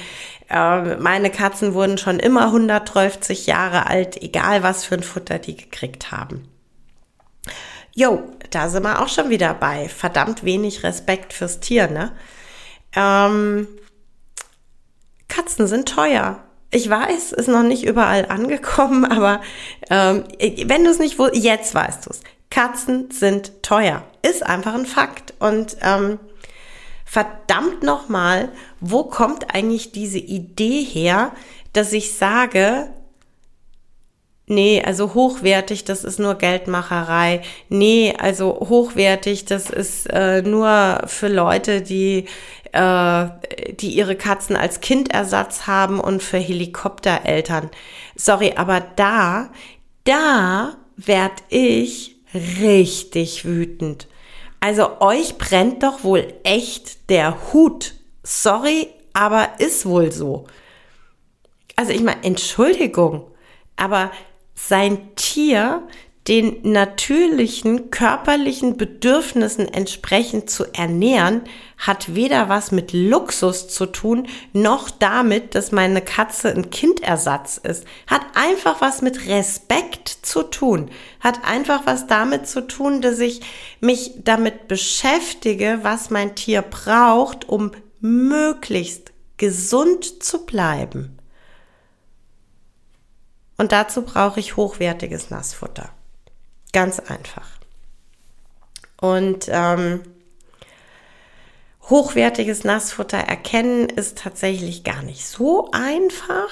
äh, 0.49 0.97
meine 0.97 1.31
Katzen 1.31 1.75
wurden 1.75 1.99
schon 1.99 2.19
immer 2.19 2.47
130 2.47 3.47
Jahre 3.47 3.87
alt, 3.87 4.23
egal 4.23 4.63
was 4.63 4.85
für 4.85 4.97
ein 4.97 5.03
Futter 5.03 5.39
die 5.39 5.57
gekriegt 5.57 6.13
haben. 6.13 6.49
Jo, 7.95 8.25
da 8.51 8.69
sind 8.69 8.83
wir 8.83 9.01
auch 9.01 9.09
schon 9.09 9.31
wieder 9.31 9.55
bei. 9.55 9.89
Verdammt 9.89 10.45
wenig 10.45 10.83
Respekt 10.83 11.33
fürs 11.33 11.61
Tier, 11.61 11.87
ne? 11.87 12.11
Ähm, 12.97 13.69
Katzen 15.29 15.69
sind 15.69 15.89
teuer. 15.89 16.43
Ich 16.73 16.91
weiß, 16.91 17.31
ist 17.33 17.47
noch 17.47 17.63
nicht 17.63 17.85
überall 17.85 18.27
angekommen, 18.27 19.05
aber 19.11 19.41
ähm, 19.91 20.25
wenn 20.65 20.83
du 20.83 20.91
es 20.91 20.99
nicht 20.99 21.21
wusstest, 21.21 21.45
jetzt 21.45 21.73
weißt 21.73 22.07
du 22.07 22.11
es. 22.11 22.23
Katzen 22.55 23.11
sind 23.11 23.65
teuer. 23.65 24.05
Ist 24.23 24.47
einfach 24.47 24.75
ein 24.75 24.87
Fakt. 24.87 25.35
Und 25.41 25.77
ähm, 25.83 26.21
verdammt 27.05 27.83
nochmal, 27.83 28.49
wo 28.79 29.03
kommt 29.03 29.53
eigentlich 29.53 29.91
diese 29.91 30.21
Idee 30.21 30.85
her, 30.85 31.33
dass 31.73 31.93
ich 31.93 32.15
sage, 32.15 32.91
nee, 34.47 34.81
also 34.87 35.15
hochwertig, 35.15 35.83
das 35.83 36.05
ist 36.05 36.21
nur 36.21 36.37
Geldmacherei. 36.37 37.43
Nee, 37.71 38.15
also 38.17 38.53
hochwertig, 38.69 39.47
das 39.47 39.69
ist 39.69 40.07
äh, 40.13 40.43
nur 40.43 41.03
für 41.07 41.27
Leute, 41.27 41.83
die, 41.83 42.27
äh, 42.71 43.27
die 43.81 43.97
ihre 43.97 44.15
Katzen 44.15 44.55
als 44.55 44.81
Kindersatz 44.81 45.67
haben 45.67 45.99
und 45.99 46.23
für 46.23 46.39
Helikoptereltern. 46.39 47.69
Sorry, 48.15 48.53
aber 48.55 48.81
da, 48.95 49.51
da 50.05 50.77
werd 50.97 51.43
ich 51.49 52.14
richtig 52.35 53.45
wütend. 53.45 54.09
Also 54.61 55.01
euch 55.01 55.39
brennt 55.39 55.83
doch 55.83 56.05
wohl 56.05 56.33
echt 56.43 57.11
der 57.11 57.53
Hut. 57.53 57.95
Sorry, 58.23 58.89
aber 59.13 59.49
ist 59.59 59.87
wohl 59.87 60.11
so. 60.11 60.47
Also 61.77 61.93
ich 61.93 62.03
meine, 62.03 62.23
Entschuldigung, 62.25 63.27
aber 63.77 64.11
sein 64.55 65.15
Tier 65.17 65.87
den 66.29 66.57
natürlichen 66.63 67.91
körperlichen 67.91 68.79
Bedürfnissen 68.79 69.69
entsprechend 69.69 70.49
zu 70.49 70.65
ernähren, 70.73 71.43
hat 71.77 72.15
weder 72.15 72.49
was 72.49 72.73
mit 72.73 72.95
Luxus 72.95 73.69
zu 73.69 73.85
tun, 73.87 74.27
noch 74.55 74.91
damit, 74.91 75.55
dass 75.55 75.71
meine 75.71 76.01
Katze 76.01 76.49
ein 76.49 76.71
Kindersatz 76.71 77.59
ist. 77.59 77.85
Hat 78.07 78.23
einfach 78.35 78.81
was 78.81 79.03
mit 79.03 79.27
Respekt 79.27 80.09
zu 80.09 80.45
tun. 80.45 80.91
Hat 81.21 81.45
einfach 81.45 81.83
was 81.85 82.07
damit 82.07 82.49
zu 82.49 82.67
tun, 82.67 83.03
dass 83.03 83.19
ich 83.19 83.43
mich 83.81 84.13
damit 84.25 84.67
beschäftige, 84.67 85.81
was 85.83 86.09
mein 86.09 86.35
Tier 86.35 86.63
braucht, 86.63 87.49
um 87.51 87.73
möglichst 88.01 89.13
gesund 89.37 90.23
zu 90.23 90.47
bleiben. 90.47 91.19
Und 93.59 93.73
dazu 93.73 94.03
brauche 94.03 94.41
ich 94.41 94.57
hochwertiges 94.57 95.31
Nassfutter. 95.31 95.94
Ganz 96.75 96.99
einfach. 96.99 97.47
Und 99.01 99.47
ähm, 99.49 100.01
hochwertiges 101.89 102.65
Nassfutter 102.65 103.19
erkennen 103.19 103.89
ist 103.89 104.19
tatsächlich 104.19 104.83
gar 104.83 105.03
nicht 105.03 105.25
so 105.25 105.71
einfach. 105.71 106.51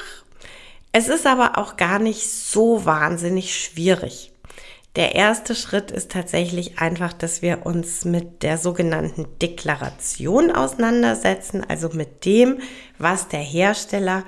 Es 0.92 1.08
ist 1.08 1.26
aber 1.26 1.58
auch 1.58 1.76
gar 1.76 1.98
nicht 1.98 2.30
so 2.30 2.84
wahnsinnig 2.84 3.58
schwierig. 3.58 4.30
Der 4.94 5.16
erste 5.16 5.56
Schritt 5.56 5.90
ist 5.90 6.12
tatsächlich 6.12 6.78
einfach, 6.78 7.12
dass 7.12 7.42
wir 7.42 7.66
uns 7.66 8.04
mit 8.04 8.44
der 8.44 8.58
sogenannten 8.58 9.26
Deklaration 9.40 10.52
auseinandersetzen, 10.52 11.64
also 11.68 11.88
mit 11.88 12.24
dem, 12.26 12.60
was 12.96 13.26
der 13.26 13.40
Hersteller 13.40 14.22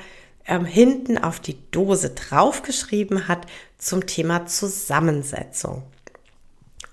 ähm, 0.45 0.65
hinten 0.65 1.19
auf 1.19 1.39
die 1.39 1.59
Dose 1.71 2.11
draufgeschrieben 2.11 3.29
hat 3.29 3.47
zum 3.85 4.07
Thema 4.07 4.47
Zusammensetzung. 4.47 5.83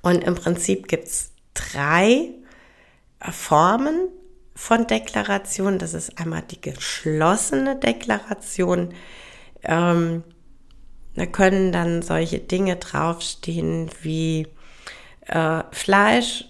Und 0.02 0.24
im 0.26 0.36
Prinzip 0.36 0.88
gibt 0.88 1.08
es 1.08 1.32
drei 1.54 2.32
Formen 3.32 4.10
von 4.56 4.88
Deklaration. 4.88 5.80
Das 5.80 5.94
ist 5.94 6.20
einmal 6.20 6.42
die 6.42 6.60
geschlossene 6.60 7.78
Deklaration. 7.78 8.94
Ähm, 9.64 10.24
da 11.16 11.26
können 11.26 11.72
dann 11.72 12.02
solche 12.02 12.40
Dinge 12.40 12.76
draufstehen 12.76 13.90
wie 14.02 14.48
äh, 15.28 15.64
Fleisch 15.72 16.46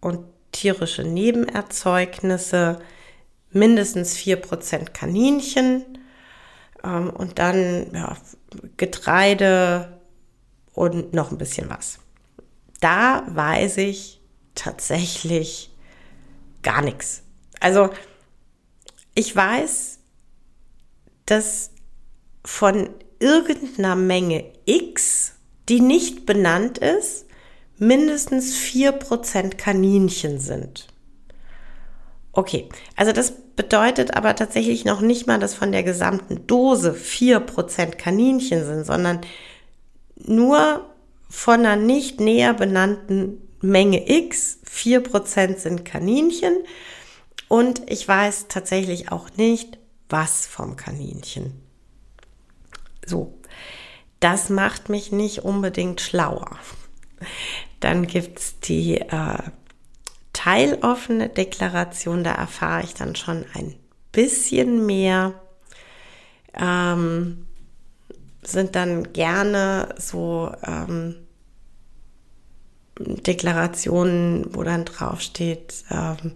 und 0.00 0.26
tierische 0.50 1.04
Nebenerzeugnisse, 1.04 2.80
mindestens 3.50 4.16
4% 4.16 4.90
Kaninchen, 4.90 5.93
ähm, 6.84 7.10
und 7.10 7.38
dann 7.38 7.86
ja, 7.92 8.16
Getreide 8.76 10.00
und 10.74 11.14
noch 11.14 11.30
ein 11.30 11.38
bisschen 11.38 11.70
was. 11.70 11.98
Da 12.80 13.24
weiß 13.28 13.78
ich 13.78 14.20
tatsächlich 14.54 15.70
gar 16.62 16.82
nichts. 16.82 17.22
Also 17.60 17.90
ich 19.14 19.34
weiß, 19.34 19.98
dass 21.26 21.70
von 22.44 22.90
irgendeiner 23.20 23.96
Menge 23.96 24.44
X, 24.66 25.34
die 25.68 25.80
nicht 25.80 26.26
benannt 26.26 26.78
ist, 26.78 27.26
mindestens 27.78 28.54
4% 28.54 29.56
Kaninchen 29.56 30.38
sind. 30.38 30.88
Okay, 32.32 32.68
also 32.96 33.12
das 33.12 33.34
bedeutet 33.56 34.16
aber 34.16 34.34
tatsächlich 34.34 34.84
noch 34.84 35.00
nicht 35.00 35.26
mal, 35.26 35.38
dass 35.38 35.54
von 35.54 35.72
der 35.72 35.82
gesamten 35.82 36.46
Dose 36.46 36.92
4% 36.92 37.96
Kaninchen 37.96 38.64
sind, 38.64 38.84
sondern 38.84 39.20
nur 40.16 40.88
von 41.28 41.60
einer 41.60 41.76
nicht 41.76 42.20
näher 42.20 42.54
benannten 42.54 43.40
Menge 43.60 44.08
X, 44.10 44.58
4% 44.70 45.58
sind 45.58 45.84
Kaninchen. 45.84 46.54
Und 47.48 47.82
ich 47.90 48.06
weiß 48.06 48.46
tatsächlich 48.48 49.12
auch 49.12 49.28
nicht, 49.36 49.78
was 50.08 50.46
vom 50.46 50.76
Kaninchen. 50.76 51.60
So, 53.06 53.34
das 54.20 54.48
macht 54.48 54.88
mich 54.88 55.12
nicht 55.12 55.40
unbedingt 55.44 56.00
schlauer. 56.00 56.58
Dann 57.80 58.06
gibt 58.06 58.38
es 58.38 58.60
die 58.60 58.98
äh, 58.98 59.38
teiloffene 60.34 61.30
Deklaration, 61.30 62.22
da 62.24 62.32
erfahre 62.32 62.84
ich 62.84 62.92
dann 62.92 63.16
schon 63.16 63.46
ein 63.54 63.74
bisschen 64.12 64.84
mehr. 64.84 65.32
Ähm, 66.52 67.46
sind 68.42 68.76
dann 68.76 69.14
gerne 69.14 69.94
so 69.96 70.52
ähm, 70.66 71.16
Deklarationen, 72.98 74.54
wo 74.54 74.62
dann 74.62 74.84
drauf 74.84 75.20
steht, 75.20 75.84
ähm, 75.90 76.32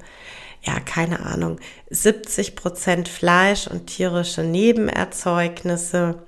ja, 0.62 0.80
keine 0.80 1.20
Ahnung, 1.20 1.60
70 1.90 2.56
Prozent 2.56 3.08
Fleisch 3.08 3.68
und 3.68 3.86
tierische 3.86 4.42
Nebenerzeugnisse, 4.42 6.22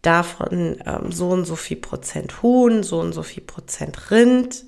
davon 0.00 0.78
ähm, 0.86 1.12
so 1.12 1.30
und 1.30 1.44
so 1.44 1.56
viel 1.56 1.78
Prozent 1.78 2.42
Huhn, 2.42 2.82
so 2.82 3.00
und 3.00 3.12
so 3.12 3.22
viel 3.22 3.42
Prozent 3.42 4.10
Rind. 4.10 4.64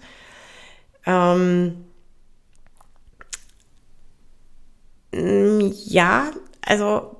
Ähm, 1.05 1.86
ja, 5.85 6.31
also 6.63 7.17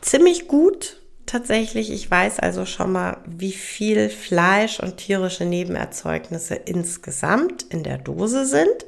ziemlich 0.00 0.48
gut 0.48 1.00
tatsächlich. 1.26 1.90
Ich 1.90 2.10
weiß 2.10 2.38
also 2.40 2.66
schon 2.66 2.92
mal, 2.92 3.18
wie 3.26 3.52
viel 3.52 4.10
Fleisch 4.10 4.80
und 4.80 4.96
tierische 4.96 5.44
Nebenerzeugnisse 5.44 6.54
insgesamt 6.54 7.62
in 7.64 7.82
der 7.82 7.98
Dose 7.98 8.46
sind. 8.46 8.86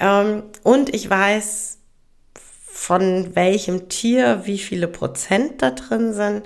Ähm, 0.00 0.44
und 0.62 0.94
ich 0.94 1.08
weiß 1.08 1.78
von 2.66 3.34
welchem 3.36 3.88
Tier 3.88 4.42
wie 4.44 4.58
viele 4.58 4.88
Prozent 4.88 5.62
da 5.62 5.70
drin 5.70 6.12
sind, 6.12 6.44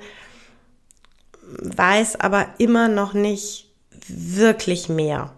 weiß 1.42 2.20
aber 2.20 2.46
immer 2.58 2.88
noch 2.88 3.14
nicht 3.14 3.70
wirklich 4.08 4.88
mehr. 4.88 5.34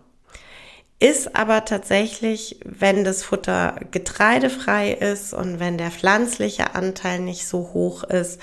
Ist 1.00 1.34
aber 1.34 1.64
tatsächlich, 1.64 2.60
wenn 2.66 3.04
das 3.04 3.24
Futter 3.24 3.80
getreidefrei 3.90 4.92
ist 4.92 5.32
und 5.32 5.58
wenn 5.58 5.78
der 5.78 5.90
pflanzliche 5.90 6.74
Anteil 6.74 7.20
nicht 7.20 7.48
so 7.48 7.70
hoch 7.72 8.04
ist, 8.04 8.38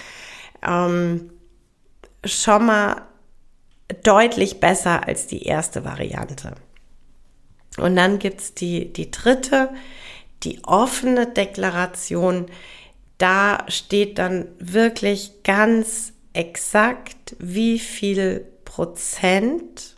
ähm, 0.65 1.31
schon 2.25 2.65
mal 2.65 3.03
deutlich 4.01 4.59
besser 4.59 5.07
als 5.07 5.27
die 5.27 5.43
erste 5.43 5.85
Variante. 5.85 6.55
Und 7.77 7.95
dann 7.95 8.17
gibt's 8.17 8.55
die, 8.55 8.91
die 8.91 9.11
dritte, 9.11 9.69
die 10.41 10.63
offene 10.63 11.27
Deklaration. 11.27 12.47
Da 13.19 13.65
steht 13.67 14.17
dann 14.17 14.47
wirklich 14.57 15.43
ganz 15.43 16.13
exakt, 16.33 17.35
wie 17.37 17.77
viel 17.77 18.47
Prozent 18.65 19.96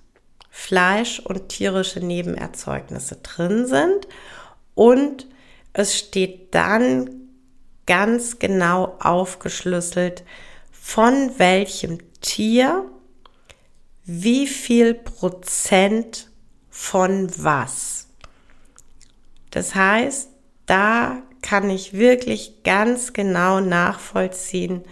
Fleisch 0.59 1.19
und 1.21 1.49
tierische 1.49 1.99
Nebenerzeugnisse 2.01 3.15
drin 3.23 3.65
sind. 3.65 4.07
Und 4.75 5.25
es 5.71 5.97
steht 5.97 6.53
dann 6.53 7.09
ganz 7.87 8.39
genau 8.39 8.97
aufgeschlüsselt, 8.99 10.23
von 10.69 11.31
welchem 11.39 11.99
Tier 12.19 12.85
wie 14.03 14.47
viel 14.47 14.93
Prozent 14.93 16.29
von 16.69 17.31
was. 17.37 18.07
Das 19.51 19.73
heißt, 19.73 20.29
da 20.65 21.23
kann 21.41 21.69
ich 21.69 21.93
wirklich 21.93 22.63
ganz 22.63 23.13
genau 23.13 23.61
nachvollziehen, 23.61 24.83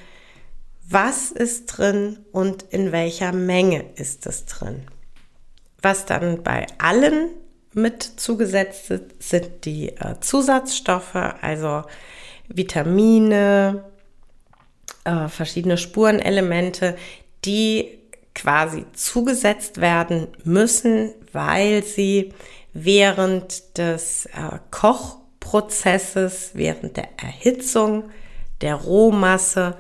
was 0.89 1.31
ist 1.31 1.65
drin 1.65 2.25
und 2.31 2.63
in 2.63 2.93
welcher 2.93 3.33
Menge 3.33 3.83
ist 3.95 4.25
es 4.25 4.45
drin. 4.45 4.87
Was 5.87 6.05
dann 6.05 6.43
bei 6.43 6.67
allen 6.79 7.29
mit 7.71 8.03
zugesetzt 8.03 8.91
ist, 8.91 9.03
sind 9.19 9.63
die 9.63 9.87
äh, 9.95 10.19
Zusatzstoffe, 10.19 11.15
also 11.15 11.83
Vitamine, 12.49 13.85
äh, 15.05 15.29
verschiedene 15.29 15.77
Spurenelemente, 15.77 16.97
die 17.45 17.99
quasi 18.35 18.83
zugesetzt 18.95 19.79
werden 19.79 20.27
müssen, 20.43 21.13
weil 21.31 21.85
sie 21.85 22.33
während 22.73 23.77
des 23.77 24.25
äh, 24.25 24.59
Kochprozesses, 24.71 26.51
während 26.53 26.97
der 26.97 27.07
Erhitzung 27.15 28.09
der 28.59 28.75
Rohmasse 28.75 29.77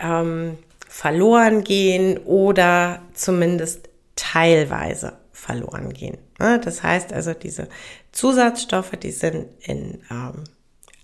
ähm, 0.00 0.58
verloren 0.88 1.62
gehen 1.62 2.18
oder 2.18 3.00
zumindest 3.14 3.90
teilweise 4.16 5.12
verloren 5.36 5.92
gehen. 5.92 6.16
Ne? 6.38 6.58
Das 6.58 6.82
heißt 6.82 7.12
also, 7.12 7.34
diese 7.34 7.68
Zusatzstoffe, 8.10 8.92
die 8.92 9.12
sind 9.12 9.48
in 9.60 10.02
ähm, 10.10 10.44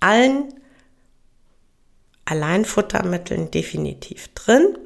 allen 0.01 0.55
Alleinfuttermitteln 2.25 3.51
definitiv 3.51 4.29
drin. 4.35 4.79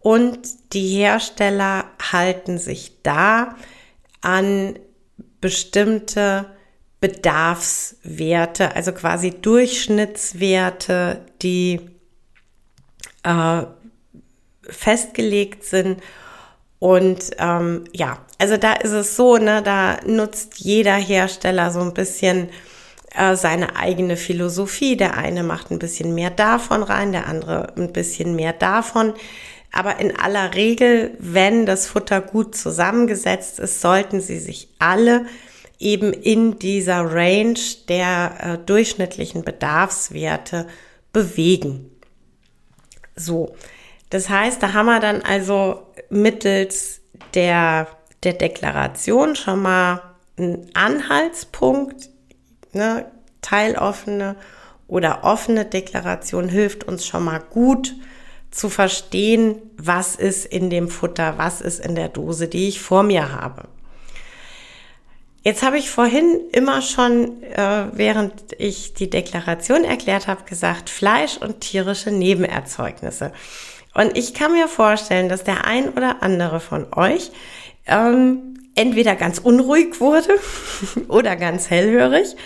Und 0.00 0.46
die 0.74 0.88
Hersteller 0.98 1.86
halten 2.12 2.58
sich 2.58 3.02
da 3.02 3.56
an 4.20 4.78
bestimmte 5.40 6.46
Bedarfswerte, 7.00 8.76
also 8.76 8.92
quasi 8.92 9.30
Durchschnittswerte, 9.30 11.24
die 11.40 11.80
äh, 13.22 13.62
festgelegt 14.62 15.64
sind 15.64 16.02
und 16.78 17.30
ähm, 17.38 17.84
ja, 17.92 18.18
also 18.38 18.56
da 18.56 18.74
ist 18.74 18.92
es 18.92 19.16
so, 19.16 19.38
ne, 19.38 19.62
da 19.62 19.98
nutzt 20.06 20.58
jeder 20.58 20.94
Hersteller 20.96 21.70
so 21.70 21.80
ein 21.80 21.94
bisschen 21.94 22.50
äh, 23.14 23.34
seine 23.34 23.76
eigene 23.76 24.16
Philosophie. 24.16 24.96
Der 24.96 25.16
eine 25.16 25.42
macht 25.42 25.70
ein 25.70 25.78
bisschen 25.78 26.14
mehr 26.14 26.30
davon 26.30 26.82
rein, 26.82 27.12
der 27.12 27.26
andere 27.26 27.72
ein 27.76 27.92
bisschen 27.92 28.36
mehr 28.36 28.52
davon. 28.52 29.14
Aber 29.72 29.98
in 30.00 30.16
aller 30.16 30.54
Regel, 30.54 31.16
wenn 31.18 31.66
das 31.66 31.86
Futter 31.86 32.20
gut 32.20 32.54
zusammengesetzt 32.54 33.58
ist, 33.58 33.80
sollten 33.80 34.20
sie 34.20 34.38
sich 34.38 34.68
alle 34.78 35.26
eben 35.78 36.12
in 36.12 36.58
dieser 36.58 37.12
Range 37.12 37.58
der 37.88 38.36
äh, 38.40 38.58
durchschnittlichen 38.64 39.44
Bedarfswerte 39.44 40.66
bewegen. 41.12 41.90
So, 43.14 43.54
das 44.10 44.28
heißt, 44.28 44.62
da 44.62 44.72
haben 44.72 44.86
wir 44.86 45.00
dann 45.00 45.22
also 45.22 45.82
mittels 46.10 47.00
der, 47.34 47.88
der 48.22 48.34
Deklaration 48.34 49.36
schon 49.36 49.62
mal 49.62 50.02
einen 50.38 50.70
Anhaltspunkt, 50.74 52.10
ne, 52.72 53.06
teiloffene 53.42 54.36
oder 54.88 55.24
offene 55.24 55.64
Deklaration 55.64 56.48
hilft 56.48 56.84
uns 56.84 57.06
schon 57.06 57.24
mal 57.24 57.40
gut 57.40 57.94
zu 58.50 58.70
verstehen, 58.70 59.60
was 59.76 60.16
ist 60.16 60.46
in 60.46 60.70
dem 60.70 60.88
Futter, 60.88 61.34
was 61.36 61.60
ist 61.60 61.84
in 61.84 61.94
der 61.94 62.08
Dose, 62.08 62.48
die 62.48 62.68
ich 62.68 62.80
vor 62.80 63.02
mir 63.02 63.32
habe. 63.32 63.68
Jetzt 65.42 65.62
habe 65.62 65.78
ich 65.78 65.90
vorhin 65.90 66.40
immer 66.52 66.82
schon, 66.82 67.42
äh, 67.42 67.86
während 67.92 68.32
ich 68.58 68.94
die 68.94 69.10
Deklaration 69.10 69.84
erklärt 69.84 70.26
habe, 70.26 70.42
gesagt, 70.44 70.90
Fleisch 70.90 71.36
und 71.36 71.60
tierische 71.60 72.10
Nebenerzeugnisse. 72.10 73.32
Und 73.96 74.18
ich 74.18 74.34
kann 74.34 74.52
mir 74.52 74.68
vorstellen, 74.68 75.30
dass 75.30 75.42
der 75.42 75.64
ein 75.64 75.88
oder 75.88 76.22
andere 76.22 76.60
von 76.60 76.86
euch 76.94 77.30
ähm, 77.86 78.58
entweder 78.74 79.16
ganz 79.16 79.38
unruhig 79.38 80.00
wurde 80.00 80.38
oder 81.08 81.34
ganz 81.34 81.70
hellhörig 81.70 82.36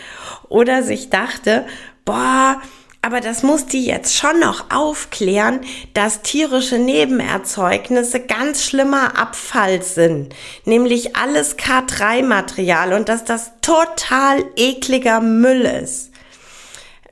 oder 0.49 0.85
sich 0.85 1.11
dachte, 1.11 1.67
boah, 2.05 2.63
aber 3.03 3.21
das 3.21 3.43
muss 3.43 3.67
die 3.67 3.85
jetzt 3.85 4.15
schon 4.15 4.39
noch 4.39 4.71
aufklären, 4.71 5.63
dass 5.93 6.23
tierische 6.23 6.79
Nebenerzeugnisse 6.79 8.21
ganz 8.21 8.63
schlimmer 8.63 9.19
Abfall 9.19 9.83
sind, 9.83 10.33
nämlich 10.67 11.17
alles 11.17 11.59
K3-Material 11.59 12.93
und 12.93 13.09
dass 13.09 13.25
das 13.25 13.55
total 13.61 14.45
ekliger 14.55 15.21
Müll 15.21 15.63
ist. 15.63 16.13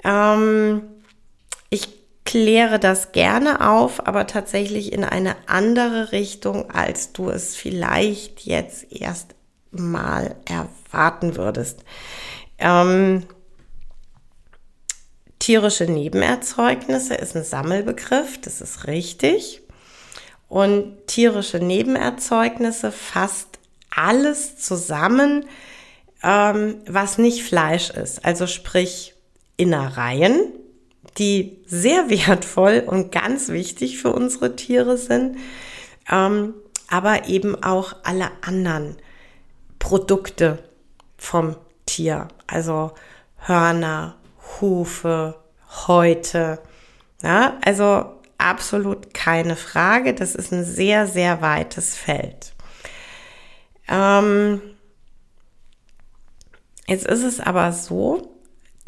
Ähm, 0.05 0.83
kläre 2.29 2.79
das 2.79 3.13
gerne 3.13 3.67
auf, 3.67 4.07
aber 4.07 4.27
tatsächlich 4.27 4.93
in 4.93 5.03
eine 5.03 5.35
andere 5.47 6.13
Richtung, 6.13 6.71
als 6.71 7.15
du 7.15 7.31
es 7.31 7.57
vielleicht 7.57 8.41
jetzt 8.41 8.93
erst 8.93 9.35
mal 9.71 10.37
erwarten 10.45 11.37
würdest. 11.37 11.85
Ähm, 12.59 13.25
tierische 15.39 15.85
Nebenerzeugnisse 15.85 17.15
ist 17.15 17.35
ein 17.35 17.45
Sammelbegriff, 17.45 18.39
das 18.43 18.61
ist 18.61 18.87
richtig. 18.87 19.63
Und 20.49 21.07
tierische 21.07 21.61
Nebenerzeugnisse 21.61 22.93
fasst 22.93 23.59
alles 23.89 24.59
zusammen, 24.59 25.47
ähm, 26.23 26.83
was 26.87 27.17
nicht 27.17 27.43
Fleisch 27.43 27.89
ist. 27.89 28.23
Also 28.23 28.47
sprich 28.47 29.15
Innereien, 29.57 30.53
die 31.19 31.59
sehr 31.67 32.11
wertvoll 32.11 32.83
und 32.87 33.13
ganz 33.13 33.49
wichtig 33.49 33.99
für 33.99 34.13
unsere 34.13 34.57
Tiere 34.57 34.97
sind, 34.97 35.37
ähm, 36.11 36.55
aber 36.89 37.29
eben 37.29 37.63
auch 37.63 37.97
alle 38.03 38.31
anderen 38.43 38.97
Produkte 39.79 40.59
vom 41.17 41.57
Tier, 41.87 42.29
also 42.47 42.93
Hörner, 43.39 44.17
Hufe, 44.61 45.37
Häute. 45.87 46.61
Ja, 47.23 47.59
also 47.65 48.19
absolut 48.39 49.13
keine 49.13 49.57
Frage. 49.57 50.15
Das 50.15 50.35
ist 50.35 50.53
ein 50.53 50.65
sehr, 50.65 51.07
sehr 51.07 51.41
weites 51.43 51.97
Feld. 51.97 52.55
Ähm, 53.89 54.61
jetzt 56.87 57.07
ist 57.07 57.23
es 57.23 57.41
aber 57.41 57.73
so, 57.73 58.38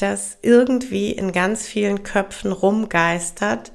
das 0.03 0.39
irgendwie 0.43 1.13
in 1.13 1.33
ganz 1.33 1.67
vielen 1.67 2.03
Köpfen 2.03 2.53
rumgeistert. 2.53 3.73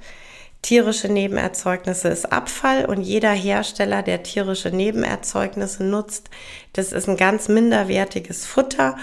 Tierische 0.61 1.09
Nebenerzeugnisse 1.09 2.07
ist 2.09 2.31
Abfall 2.31 2.85
und 2.85 3.01
jeder 3.01 3.31
Hersteller, 3.31 4.01
der 4.01 4.23
tierische 4.23 4.69
Nebenerzeugnisse 4.69 5.83
nutzt, 5.83 6.29
das 6.73 6.91
ist 6.91 7.07
ein 7.07 7.17
ganz 7.17 7.47
minderwertiges 7.47 8.45
Futter 8.45 8.97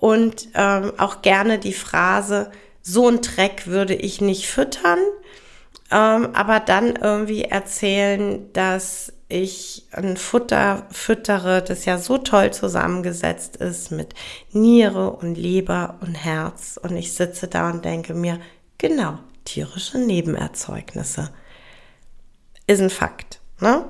und 0.00 0.48
ähm, 0.54 0.92
auch 0.98 1.22
gerne 1.22 1.58
die 1.58 1.72
Phrase, 1.72 2.50
so 2.82 3.08
ein 3.08 3.20
Dreck 3.22 3.66
würde 3.66 3.94
ich 3.94 4.20
nicht 4.20 4.46
füttern, 4.48 4.98
ähm, 5.90 6.30
aber 6.34 6.60
dann 6.60 6.96
irgendwie 6.96 7.42
erzählen, 7.42 8.52
dass 8.52 9.12
ich 9.28 9.86
ein 9.92 10.16
Futter 10.16 10.86
füttere, 10.90 11.62
das 11.62 11.84
ja 11.86 11.98
so 11.98 12.18
toll 12.18 12.52
zusammengesetzt 12.52 13.56
ist 13.56 13.90
mit 13.90 14.14
Niere 14.52 15.10
und 15.10 15.36
Leber 15.36 15.98
und 16.00 16.14
Herz. 16.14 16.78
Und 16.82 16.96
ich 16.96 17.14
sitze 17.14 17.48
da 17.48 17.70
und 17.70 17.84
denke 17.84 18.14
mir, 18.14 18.38
Genau, 18.78 19.18
tierische 19.46 19.98
Nebenerzeugnisse. 19.98 21.30
Ist 22.66 22.80
ein 22.82 22.90
Fakt. 22.90 23.40
Ne? 23.60 23.84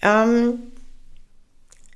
Ähm, 0.00 0.72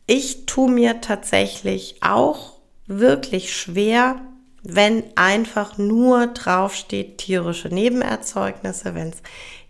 ich 0.07 0.47
tue 0.47 0.71
mir 0.71 1.01
tatsächlich 1.01 2.03
auch 2.03 2.55
wirklich 2.87 3.55
schwer, 3.55 4.21
wenn 4.63 5.05
einfach 5.17 5.79
nur 5.79 6.29
draufsteht 6.29 7.19
tierische 7.19 7.69
Nebenerzeugnisse, 7.69 8.95
wenn 8.95 9.09
es 9.09 9.23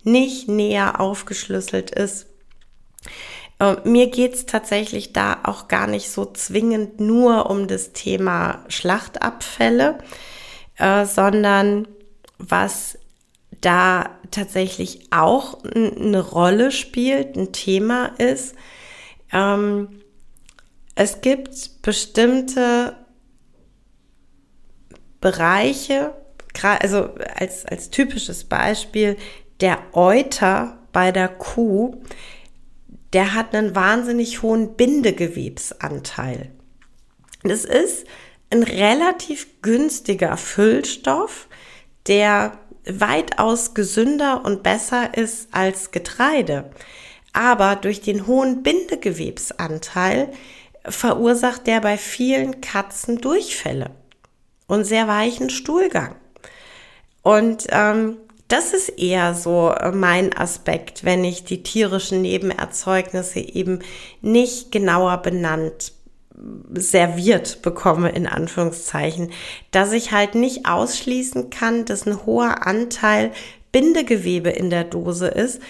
nicht 0.03 0.49
näher 0.49 1.01
aufgeschlüsselt 1.01 1.91
ist. 1.91 2.27
Äh, 3.59 3.77
mir 3.85 4.09
geht's 4.09 4.47
tatsächlich 4.47 5.13
da 5.13 5.39
auch 5.45 5.69
gar 5.69 5.87
nicht 5.87 6.11
so 6.11 6.25
zwingend 6.25 7.01
nur 7.01 7.51
um 7.51 7.69
das 7.69 7.93
Thema 7.93 8.65
Schlachtabfälle, 8.69 9.99
äh, 10.77 11.05
sondern 11.05 11.87
was 12.39 12.99
da 13.61 14.11
tatsächlich 14.31 15.13
auch 15.13 15.63
eine 15.65 16.21
Rolle 16.21 16.73
spielt, 16.73 17.37
ein 17.37 17.53
Thema 17.53 18.07
ist, 18.19 18.55
ähm, 19.33 20.01
es 20.95 21.21
gibt 21.21 21.83
bestimmte 21.83 22.97
Bereiche, 25.21 26.15
also 26.63 27.11
als, 27.35 27.65
als 27.67 27.91
typisches 27.91 28.45
Beispiel, 28.45 29.17
der 29.61 29.79
Euter 29.93 30.79
bei 30.93 31.13
der 31.13 31.29
Kuh, 31.29 32.03
der 33.13 33.35
hat 33.35 33.55
einen 33.55 33.75
wahnsinnig 33.75 34.43
hohen 34.43 34.75
Bindegewebsanteil. 34.77 36.51
Das 37.43 37.65
ist 37.65 38.07
ein 38.51 38.63
relativ 38.63 39.63
günstiger 39.63 40.37
Füllstoff, 40.37 41.49
der 42.07 42.59
weitaus 42.85 43.75
gesünder 43.75 44.45
und 44.45 44.63
besser 44.63 45.17
ist 45.17 45.49
als 45.53 45.91
Getreide. 45.91 46.71
Aber 47.33 47.77
durch 47.77 48.01
den 48.01 48.27
hohen 48.27 48.63
Bindegewebsanteil 48.63 50.33
verursacht 50.85 51.67
der 51.67 51.81
bei 51.81 51.97
vielen 51.99 52.61
Katzen 52.61 53.21
Durchfälle 53.21 53.91
und 54.71 54.85
sehr 54.85 55.09
weichen 55.09 55.51
Stuhlgang. 55.51 56.15
Und 57.23 57.67
ähm, 57.71 58.17
das 58.49 58.73
ist 58.73 58.89
eher 58.89 59.35
so 59.35 59.71
äh, 59.71 59.93
mein 59.93 60.37
Aspekt, 60.37 61.05
wenn 61.05 61.25
ich 61.25 61.45
die 61.45 61.63
tierischen 61.63 62.23
Nebenerzeugnisse 62.23 63.41
eben 63.41 63.81
nicht 64.21 64.73
genauer 64.73 65.19
benannt 65.19 65.93
serviert 66.73 67.63
bekomme, 67.63 68.11
in 68.11 68.27
Anführungszeichen, 68.27 69.31
dass 69.73 69.93
ich 69.93 70.13
halt 70.13 70.35
nicht 70.35 70.67
ausschließen 70.67 71.51
kann, 71.51 71.85
dass 71.85 72.07
ein 72.07 72.25
hoher 72.25 72.67
Anteil 72.67 73.33
Bindegewebe 73.73 74.51
in 74.51 74.71
der 74.71 74.85
Dose 74.85 75.29
ist. 75.29 75.61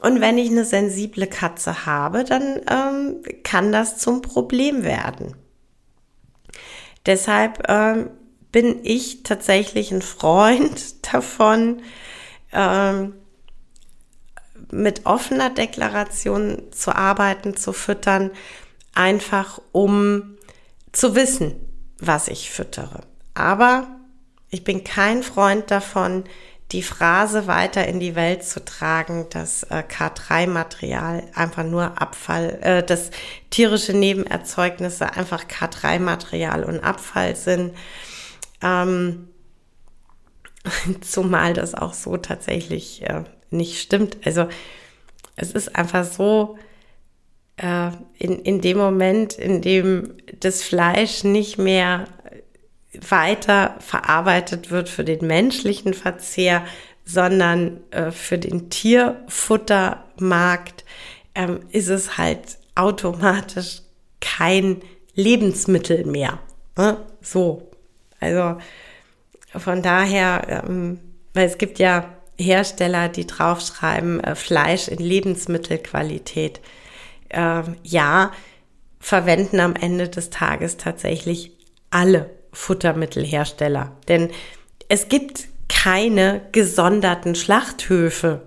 Und 0.00 0.20
wenn 0.20 0.38
ich 0.38 0.50
eine 0.50 0.64
sensible 0.64 1.26
Katze 1.26 1.84
habe, 1.84 2.24
dann 2.24 2.60
ähm, 2.70 3.16
kann 3.42 3.72
das 3.72 3.98
zum 3.98 4.22
Problem 4.22 4.84
werden. 4.84 5.34
Deshalb 7.06 7.64
ähm, 7.68 8.10
bin 8.52 8.84
ich 8.84 9.22
tatsächlich 9.22 9.90
ein 9.92 10.02
Freund 10.02 11.06
davon, 11.12 11.82
ähm, 12.52 13.14
mit 14.70 15.06
offener 15.06 15.50
Deklaration 15.50 16.62
zu 16.70 16.94
arbeiten, 16.94 17.56
zu 17.56 17.72
füttern, 17.72 18.30
einfach 18.94 19.60
um 19.72 20.36
zu 20.92 21.14
wissen, 21.14 21.54
was 21.98 22.28
ich 22.28 22.50
füttere. 22.50 23.00
Aber 23.34 23.88
ich 24.50 24.64
bin 24.64 24.84
kein 24.84 25.22
Freund 25.22 25.70
davon, 25.70 26.24
die 26.72 26.82
Phrase 26.82 27.46
weiter 27.46 27.86
in 27.86 27.98
die 27.98 28.14
Welt 28.14 28.44
zu 28.44 28.64
tragen, 28.64 29.26
dass 29.30 29.64
äh, 29.64 29.82
K3-Material 29.88 31.24
einfach 31.34 31.64
nur 31.64 32.00
Abfall, 32.00 32.58
äh, 32.62 32.82
dass 32.84 33.10
tierische 33.50 33.92
Nebenerzeugnisse 33.92 35.12
einfach 35.14 35.44
K3-Material 35.44 36.62
und 36.62 36.80
Abfall 36.80 37.34
sind. 37.34 37.74
Ähm, 38.62 39.28
zumal 41.00 41.54
das 41.54 41.74
auch 41.74 41.94
so 41.94 42.16
tatsächlich 42.16 43.02
äh, 43.02 43.24
nicht 43.50 43.80
stimmt. 43.80 44.18
Also 44.24 44.48
es 45.36 45.52
ist 45.52 45.76
einfach 45.76 46.04
so, 46.04 46.58
äh, 47.56 47.90
in, 48.18 48.38
in 48.40 48.60
dem 48.60 48.78
Moment, 48.78 49.34
in 49.34 49.62
dem 49.62 50.14
das 50.40 50.62
Fleisch 50.62 51.24
nicht 51.24 51.58
mehr 51.58 52.04
weiter 53.08 53.76
verarbeitet 53.80 54.70
wird 54.70 54.88
für 54.88 55.04
den 55.04 55.26
menschlichen 55.26 55.94
Verzehr, 55.94 56.64
sondern 57.04 57.80
äh, 57.90 58.10
für 58.10 58.38
den 58.38 58.70
Tierfuttermarkt, 58.70 60.84
ähm, 61.34 61.60
ist 61.70 61.88
es 61.88 62.18
halt 62.18 62.58
automatisch 62.74 63.82
kein 64.20 64.82
Lebensmittel 65.14 66.04
mehr. 66.04 66.40
Ne? 66.76 66.98
So. 67.20 67.69
Also 68.20 68.58
von 69.56 69.82
daher, 69.82 70.64
ähm, 70.66 71.00
weil 71.34 71.46
es 71.46 71.58
gibt 71.58 71.78
ja 71.78 72.12
Hersteller, 72.38 73.08
die 73.08 73.26
draufschreiben, 73.26 74.22
äh, 74.22 74.34
Fleisch 74.34 74.88
in 74.88 74.98
Lebensmittelqualität 74.98 76.60
äh, 77.28 77.62
ja, 77.82 78.32
verwenden 78.98 79.60
am 79.60 79.74
Ende 79.74 80.08
des 80.08 80.30
Tages 80.30 80.76
tatsächlich 80.76 81.52
alle 81.90 82.30
Futtermittelhersteller. 82.52 83.92
Denn 84.08 84.30
es 84.88 85.08
gibt 85.08 85.48
keine 85.68 86.42
gesonderten 86.52 87.34
Schlachthöfe. 87.34 88.42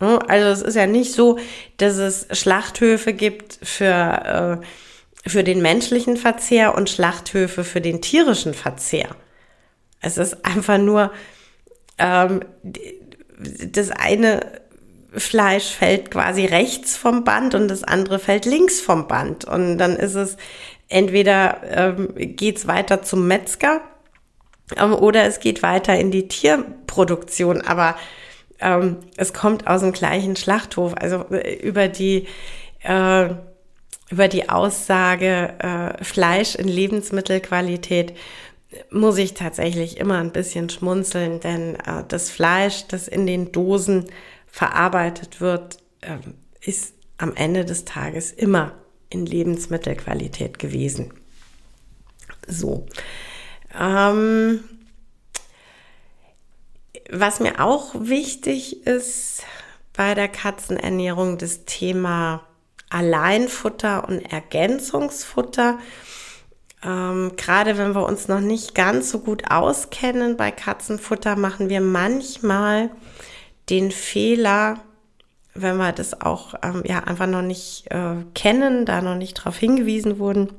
Also 0.00 0.48
es 0.48 0.62
ist 0.62 0.74
ja 0.74 0.86
nicht 0.86 1.12
so, 1.12 1.38
dass 1.76 1.96
es 1.96 2.26
Schlachthöfe 2.32 3.12
gibt 3.12 3.58
für, 3.62 4.60
äh, 4.60 4.66
für 5.26 5.44
den 5.44 5.62
menschlichen 5.62 6.16
Verzehr 6.16 6.74
und 6.74 6.90
Schlachthöfe 6.90 7.64
für 7.64 7.80
den 7.80 8.00
tierischen 8.02 8.54
Verzehr. 8.54 9.08
Es 10.00 10.18
ist 10.18 10.44
einfach 10.44 10.78
nur 10.78 11.12
ähm, 11.98 12.40
das 13.38 13.90
eine 13.90 14.62
Fleisch 15.16 15.70
fällt 15.70 16.10
quasi 16.10 16.44
rechts 16.44 16.96
vom 16.96 17.24
Band 17.24 17.54
und 17.54 17.68
das 17.68 17.84
andere 17.84 18.18
fällt 18.18 18.46
links 18.46 18.80
vom 18.80 19.06
Band. 19.06 19.44
Und 19.44 19.78
dann 19.78 19.96
ist 19.96 20.14
es 20.14 20.36
entweder 20.88 21.60
ähm, 21.70 22.08
geht's 22.14 22.66
weiter 22.66 23.02
zum 23.02 23.28
Metzger 23.28 23.80
ähm, 24.76 24.92
oder 24.92 25.24
es 25.24 25.40
geht 25.40 25.62
weiter 25.62 25.96
in 25.96 26.10
die 26.10 26.28
Tierproduktion. 26.28 27.62
Aber 27.62 27.96
ähm, 28.60 28.98
es 29.16 29.32
kommt 29.32 29.66
aus 29.68 29.82
dem 29.82 29.92
gleichen 29.92 30.36
Schlachthof. 30.36 30.94
Also 30.96 31.26
äh, 31.30 31.54
über 31.54 31.88
die 31.88 32.26
äh, 32.82 33.28
über 34.10 34.28
die 34.28 34.48
Aussage 34.48 35.54
äh, 35.58 36.04
Fleisch 36.04 36.54
in 36.54 36.68
Lebensmittelqualität 36.68 38.14
muss 38.90 39.18
ich 39.18 39.34
tatsächlich 39.34 39.98
immer 39.98 40.18
ein 40.18 40.32
bisschen 40.32 40.68
schmunzeln, 40.68 41.40
denn 41.40 41.76
äh, 41.76 42.04
das 42.08 42.30
Fleisch, 42.30 42.86
das 42.88 43.08
in 43.08 43.26
den 43.26 43.52
Dosen 43.52 44.06
verarbeitet 44.46 45.40
wird, 45.40 45.78
ähm, 46.02 46.34
ist 46.60 46.94
am 47.18 47.34
Ende 47.34 47.64
des 47.64 47.84
Tages 47.84 48.32
immer 48.32 48.72
in 49.10 49.26
Lebensmittelqualität 49.26 50.58
gewesen. 50.58 51.12
So. 52.46 52.86
Ähm, 53.78 54.60
was 57.10 57.40
mir 57.40 57.60
auch 57.60 57.94
wichtig 57.94 58.86
ist 58.86 59.44
bei 59.92 60.14
der 60.14 60.28
Katzenernährung, 60.28 61.38
das 61.38 61.64
Thema 61.64 62.46
Alleinfutter 62.94 64.06
und 64.08 64.20
Ergänzungsfutter. 64.20 65.78
Ähm, 66.84 67.32
gerade 67.36 67.76
wenn 67.76 67.94
wir 67.94 68.06
uns 68.06 68.28
noch 68.28 68.40
nicht 68.40 68.74
ganz 68.74 69.10
so 69.10 69.18
gut 69.18 69.50
auskennen 69.50 70.36
bei 70.36 70.50
Katzenfutter, 70.50 71.34
machen 71.34 71.68
wir 71.68 71.80
manchmal 71.80 72.90
den 73.68 73.90
Fehler, 73.90 74.78
wenn 75.54 75.76
wir 75.76 75.92
das 75.92 76.20
auch 76.20 76.54
ähm, 76.62 76.82
ja 76.86 77.00
einfach 77.00 77.26
noch 77.26 77.42
nicht 77.42 77.90
äh, 77.90 78.16
kennen, 78.34 78.86
da 78.86 79.00
noch 79.00 79.16
nicht 79.16 79.38
darauf 79.38 79.56
hingewiesen 79.56 80.18
wurden, 80.18 80.52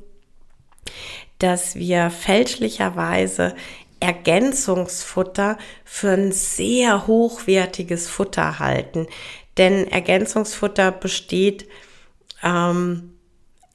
dass 1.39 1.75
wir 1.75 2.09
fälschlicherweise 2.09 3.55
Ergänzungsfutter 4.01 5.57
für 5.85 6.11
ein 6.11 6.31
sehr 6.33 7.07
hochwertiges 7.07 8.09
Futter 8.09 8.59
halten. 8.59 9.07
Denn 9.57 9.87
Ergänzungsfutter 9.87 10.91
besteht 10.91 11.67
ähm, 12.43 13.11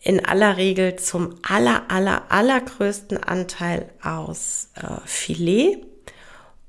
in 0.03 0.25
aller 0.25 0.57
Regel 0.57 0.97
zum 0.97 1.37
aller, 1.43 1.91
aller, 1.91 2.31
allergrößten 2.31 3.23
Anteil 3.23 3.91
aus 4.03 4.71
äh, 4.77 5.01
Filet 5.05 5.79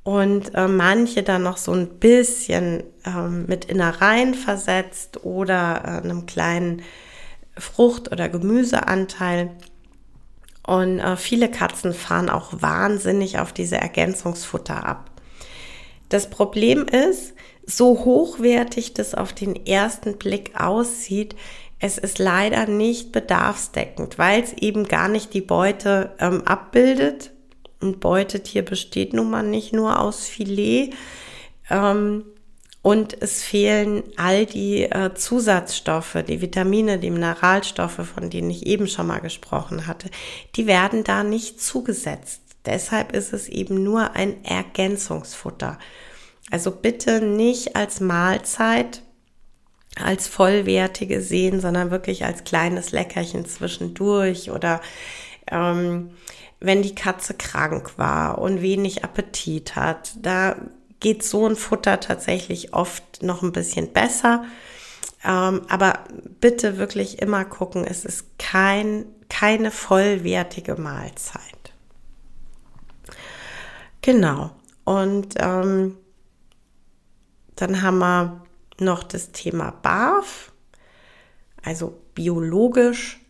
und 0.04 0.54
äh, 0.56 0.67
manche 0.67 1.23
dann 1.23 1.43
noch 1.43 1.58
so 1.58 1.71
ein 1.71 1.99
bisschen 1.99 2.84
ähm, 3.06 3.45
mit 3.47 3.65
Innereien 3.65 4.34
versetzt 4.34 5.23
oder 5.23 5.82
äh, 5.86 6.04
einem 6.04 6.25
kleinen 6.25 6.82
Frucht- 7.58 8.12
oder 8.12 8.27
Gemüseanteil. 8.27 9.51
Und 10.65 10.99
äh, 10.99 11.17
viele 11.17 11.49
Katzen 11.49 11.93
fahren 11.93 12.30
auch 12.30 12.62
wahnsinnig 12.62 13.39
auf 13.39 13.54
diese 13.54 13.77
Ergänzungsfutter 13.77 14.86
ab. 14.86 15.12
Das 16.10 16.30
Problem 16.30 16.86
ist, 16.86 17.34
so 17.65 18.04
hochwertig 18.04 18.93
das 18.93 19.13
auf 19.15 19.34
den 19.34 19.65
ersten 19.65 20.17
Blick 20.17 20.60
aussieht, 20.60 21.36
es 21.81 21.97
ist 21.97 22.19
leider 22.19 22.67
nicht 22.67 23.11
bedarfsdeckend, 23.11 24.19
weil 24.19 24.43
es 24.43 24.53
eben 24.53 24.87
gar 24.87 25.07
nicht 25.07 25.33
die 25.33 25.41
Beute 25.41 26.11
ähm, 26.19 26.43
abbildet. 26.45 27.31
Ein 27.81 27.99
Beutetier 27.99 28.61
besteht 28.61 29.13
nun 29.13 29.31
mal 29.31 29.43
nicht 29.43 29.73
nur 29.73 29.99
aus 29.99 30.27
Filet. 30.27 30.91
Ähm, 31.71 32.23
und 32.83 33.19
es 33.21 33.43
fehlen 33.43 34.03
all 34.15 34.45
die 34.45 34.83
äh, 34.83 35.13
Zusatzstoffe, 35.15 36.17
die 36.27 36.41
Vitamine, 36.41 36.99
die 36.99 37.09
Mineralstoffe, 37.09 38.07
von 38.13 38.29
denen 38.29 38.51
ich 38.51 38.67
eben 38.67 38.87
schon 38.87 39.07
mal 39.07 39.19
gesprochen 39.19 39.87
hatte, 39.87 40.09
die 40.55 40.67
werden 40.67 41.03
da 41.03 41.23
nicht 41.23 41.59
zugesetzt. 41.59 42.41
Deshalb 42.65 43.11
ist 43.11 43.33
es 43.33 43.49
eben 43.49 43.83
nur 43.83 44.15
ein 44.15 44.45
Ergänzungsfutter. 44.45 45.79
Also 46.51 46.69
bitte 46.69 47.21
nicht 47.21 47.75
als 47.75 48.01
Mahlzeit, 48.01 49.01
als 49.95 50.27
vollwertige 50.27 51.21
sehen, 51.21 51.60
sondern 51.60 51.91
wirklich 51.91 52.25
als 52.25 52.43
kleines 52.43 52.91
Leckerchen 52.91 53.45
zwischendurch 53.45 54.51
oder 54.51 54.82
ähm, 55.47 56.12
wenn 56.60 56.82
die 56.82 56.95
Katze 56.95 57.34
krank 57.34 57.97
war 57.97 58.38
und 58.38 58.62
wenig 58.62 59.04
Appetit 59.04 59.75
hat, 59.75 60.13
da 60.21 60.56
geht 60.99 61.23
so 61.23 61.47
ein 61.47 61.56
Futter 61.56 61.99
tatsächlich 61.99 62.73
oft 62.73 63.23
noch 63.23 63.41
ein 63.41 63.51
bisschen 63.51 63.91
besser. 63.91 64.45
Ähm, 65.23 65.63
aber 65.67 65.99
bitte 66.39 66.77
wirklich 66.77 67.21
immer 67.21 67.43
gucken, 67.45 67.86
es 67.86 68.06
ist 68.06 68.38
kein, 68.39 69.06
keine 69.30 69.71
vollwertige 69.71 70.75
Mahlzeit. 70.75 71.41
Genau. 74.01 74.51
Und 74.84 75.36
ähm, 75.38 75.97
dann 77.56 77.82
haben 77.82 77.99
wir 77.99 78.41
noch 78.81 79.03
das 79.03 79.31
Thema 79.31 79.71
BAF, 79.71 80.51
also 81.63 82.01
biologisch 82.15 83.21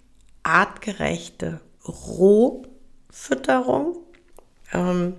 artgerechte 0.44 1.60
Rohfütterung. 1.88 3.98
Ähm, 4.74 5.16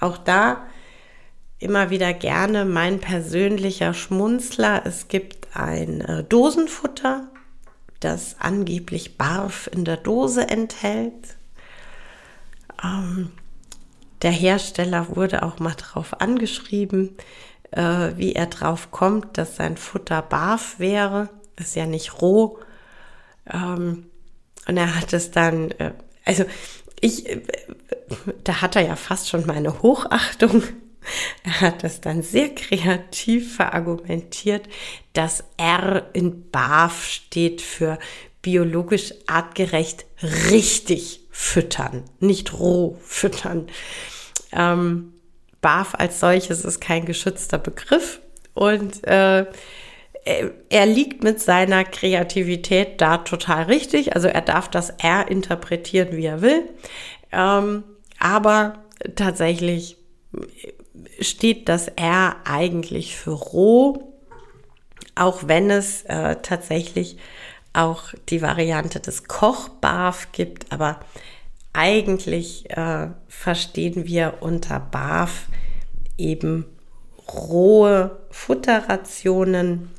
auch 0.00 0.18
da 0.18 0.66
immer 1.58 1.90
wieder 1.90 2.12
gerne 2.12 2.64
mein 2.64 3.00
persönlicher 3.00 3.94
Schmunzler. 3.94 4.82
Es 4.84 5.08
gibt 5.08 5.56
ein 5.56 6.00
äh, 6.00 6.24
Dosenfutter, 6.24 7.28
das 8.00 8.36
angeblich 8.40 9.16
Barf 9.16 9.70
in 9.72 9.84
der 9.84 9.96
Dose 9.96 10.48
enthält. 10.48 11.36
Ähm, 12.82 13.30
der 14.22 14.32
Hersteller 14.32 15.16
wurde 15.16 15.42
auch 15.42 15.58
mal 15.58 15.74
darauf 15.74 16.20
angeschrieben, 16.20 17.16
äh, 17.74 18.16
wie 18.16 18.34
er 18.34 18.46
drauf 18.46 18.90
kommt, 18.90 19.38
dass 19.38 19.56
sein 19.56 19.76
Futter 19.76 20.22
Barf 20.22 20.78
wäre. 20.78 21.28
ist 21.56 21.76
ja 21.76 21.86
nicht 21.86 22.20
roh. 22.20 22.58
Ähm, 23.52 24.06
und 24.66 24.76
er 24.76 24.96
hat 24.98 25.12
es 25.12 25.30
dann, 25.30 25.70
äh, 25.72 25.92
also 26.24 26.44
ich, 27.00 27.28
äh, 27.28 27.42
da 28.44 28.60
hat 28.62 28.76
er 28.76 28.82
ja 28.82 28.96
fast 28.96 29.28
schon 29.28 29.46
meine 29.46 29.82
Hochachtung 29.82 30.62
er 31.44 31.60
hat 31.60 31.84
es 31.84 32.00
dann 32.00 32.22
sehr 32.22 32.54
kreativ 32.54 33.56
verargumentiert, 33.56 34.68
dass 35.12 35.44
R 35.56 36.08
in 36.12 36.50
BAF 36.50 37.06
steht 37.06 37.60
für 37.60 37.98
biologisch 38.42 39.14
artgerecht 39.26 40.06
richtig 40.50 41.20
füttern, 41.30 42.04
nicht 42.20 42.52
roh 42.54 42.98
füttern. 43.02 43.68
Ähm, 44.52 45.14
BAF 45.64 45.94
als 45.94 46.20
solches 46.20 46.62
ist 46.62 46.78
kein 46.82 47.06
geschützter 47.06 47.56
Begriff 47.56 48.20
und 48.52 49.02
äh, 49.06 49.46
er 50.68 50.86
liegt 50.86 51.24
mit 51.24 51.40
seiner 51.40 51.84
Kreativität 51.84 53.00
da 53.00 53.18
total 53.18 53.64
richtig. 53.64 54.14
Also 54.14 54.28
er 54.28 54.42
darf 54.42 54.68
das 54.68 54.90
R 54.90 55.30
interpretieren, 55.30 56.16
wie 56.18 56.26
er 56.26 56.42
will. 56.42 56.68
Ähm, 57.32 57.82
aber 58.18 58.84
tatsächlich 59.16 59.96
steht 61.20 61.70
das 61.70 61.88
R 61.88 62.36
eigentlich 62.44 63.16
für 63.16 63.32
roh, 63.32 64.12
auch 65.14 65.44
wenn 65.46 65.70
es 65.70 66.02
äh, 66.02 66.36
tatsächlich 66.42 67.16
auch 67.72 68.12
die 68.28 68.42
Variante 68.42 69.00
des 69.00 69.24
Kochbarf 69.24 70.28
gibt, 70.32 70.72
aber 70.72 71.00
eigentlich 71.74 72.70
äh, 72.70 73.08
verstehen 73.28 74.06
wir 74.06 74.38
unter 74.40 74.80
Barf 74.80 75.48
eben 76.18 76.66
rohe 77.28 78.18
Futterrationen 78.30 79.90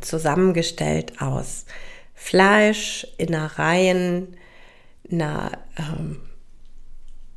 zusammengestellt 0.00 1.20
aus 1.20 1.66
Fleisch, 2.14 3.06
Innereien, 3.18 4.36
einer 5.10 5.52
ähm, 5.76 6.20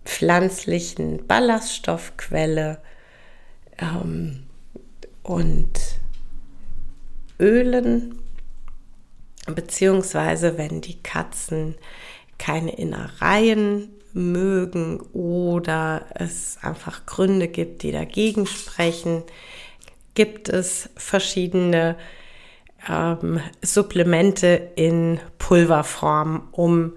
pflanzlichen 0.05 1.27
Ballaststoffquelle 1.27 2.79
ähm, 3.79 4.43
und 5.23 5.71
Ölen, 7.39 8.19
beziehungsweise 9.47 10.57
wenn 10.57 10.81
die 10.81 11.01
Katzen 11.03 11.75
keine 12.37 12.71
Innereien 12.75 13.89
mögen 14.17 14.99
oder 15.13 16.05
es 16.15 16.57
einfach 16.61 17.05
Gründe 17.05 17.47
gibt, 17.47 17.83
die 17.83 17.91
dagegen 17.91 18.47
sprechen, 18.47 19.23
gibt 20.15 20.49
es 20.49 20.89
verschiedene 20.97 21.95
ähm, 22.89 23.39
Supplemente 23.61 24.71
in 24.75 25.19
Pulverform, 25.37 26.49
um 26.51 26.93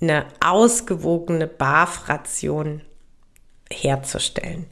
eine 0.00 0.26
ausgewogene 0.40 1.46
Barfration 1.46 2.82
herzustellen. 3.70 4.66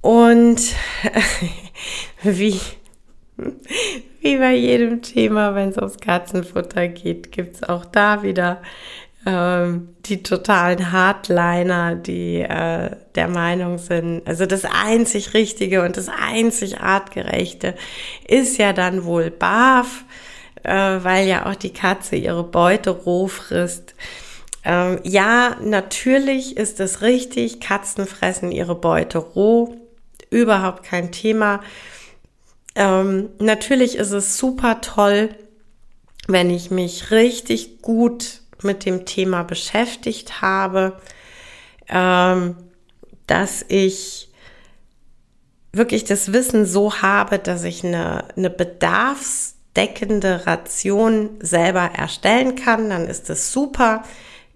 Und 0.00 0.60
wie, 2.22 2.60
wie 4.20 4.36
bei 4.36 4.54
jedem 4.54 5.02
Thema, 5.02 5.54
wenn 5.54 5.70
es 5.70 5.76
ums 5.76 5.98
Katzenfutter 5.98 6.88
geht, 6.88 7.32
gibt 7.32 7.56
es 7.56 7.62
auch 7.64 7.84
da 7.84 8.22
wieder 8.22 8.62
die 9.26 10.22
totalen 10.22 10.92
Hardliner, 10.92 11.96
die 11.96 12.40
äh, 12.42 12.90
der 13.16 13.28
Meinung 13.28 13.78
sind, 13.78 14.26
also 14.26 14.46
das 14.46 14.64
einzig 14.64 15.34
Richtige 15.34 15.82
und 15.82 15.96
das 15.96 16.08
einzig 16.08 16.80
Artgerechte 16.80 17.74
ist 18.28 18.56
ja 18.58 18.72
dann 18.72 19.04
wohl 19.04 19.30
Barf 19.30 20.04
äh, 20.66 21.04
weil 21.04 21.28
ja 21.28 21.46
auch 21.46 21.54
die 21.54 21.72
Katze 21.72 22.16
ihre 22.16 22.42
Beute 22.42 22.90
roh 22.90 23.28
frisst. 23.28 23.94
Ähm, 24.64 24.98
ja, 25.04 25.56
natürlich 25.62 26.56
ist 26.56 26.80
es 26.80 27.02
richtig, 27.02 27.60
Katzen 27.60 28.06
fressen 28.06 28.50
ihre 28.50 28.74
Beute 28.74 29.18
roh, 29.18 29.76
überhaupt 30.28 30.82
kein 30.82 31.12
Thema. 31.12 31.62
Ähm, 32.74 33.28
natürlich 33.38 33.96
ist 33.96 34.10
es 34.10 34.36
super 34.36 34.80
toll, 34.80 35.28
wenn 36.26 36.50
ich 36.50 36.72
mich 36.72 37.12
richtig 37.12 37.80
gut 37.80 38.40
mit 38.62 38.84
dem 38.84 39.06
Thema 39.06 39.42
beschäftigt 39.42 40.40
habe, 40.42 41.00
ähm, 41.88 42.56
dass 43.26 43.64
ich 43.68 44.30
wirklich 45.72 46.04
das 46.04 46.32
Wissen 46.32 46.64
so 46.64 47.02
habe, 47.02 47.38
dass 47.38 47.64
ich 47.64 47.84
eine, 47.84 48.24
eine 48.36 48.48
Bedarfs- 48.48 49.56
deckende 49.76 50.46
Ration 50.46 51.30
selber 51.40 51.90
erstellen 51.96 52.56
kann, 52.56 52.90
dann 52.90 53.06
ist 53.06 53.30
es 53.30 53.52
super. 53.52 54.02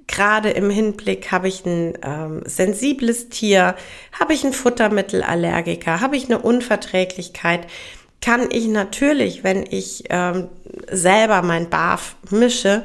Gerade 0.07 0.51
im 0.51 0.71
Hinblick 0.71 1.31
habe 1.31 1.47
ich 1.47 1.65
ein 1.65 1.97
ähm, 2.03 2.43
sensibles 2.45 3.29
Tier, 3.29 3.77
habe 4.19 4.33
ich 4.33 4.43
einen 4.43 4.55
Futtermittelallergiker, 4.55 6.01
habe 6.01 6.17
ich 6.17 6.25
eine 6.25 6.41
Unverträglichkeit, 6.41 7.69
kann 8.21 8.49
ich 8.51 8.67
natürlich, 8.67 9.45
wenn 9.45 9.65
ich 9.69 10.05
ähm, 10.11 10.49
selber 10.91 11.43
mein 11.43 11.71
BAF 11.71 12.17
mische, 12.31 12.85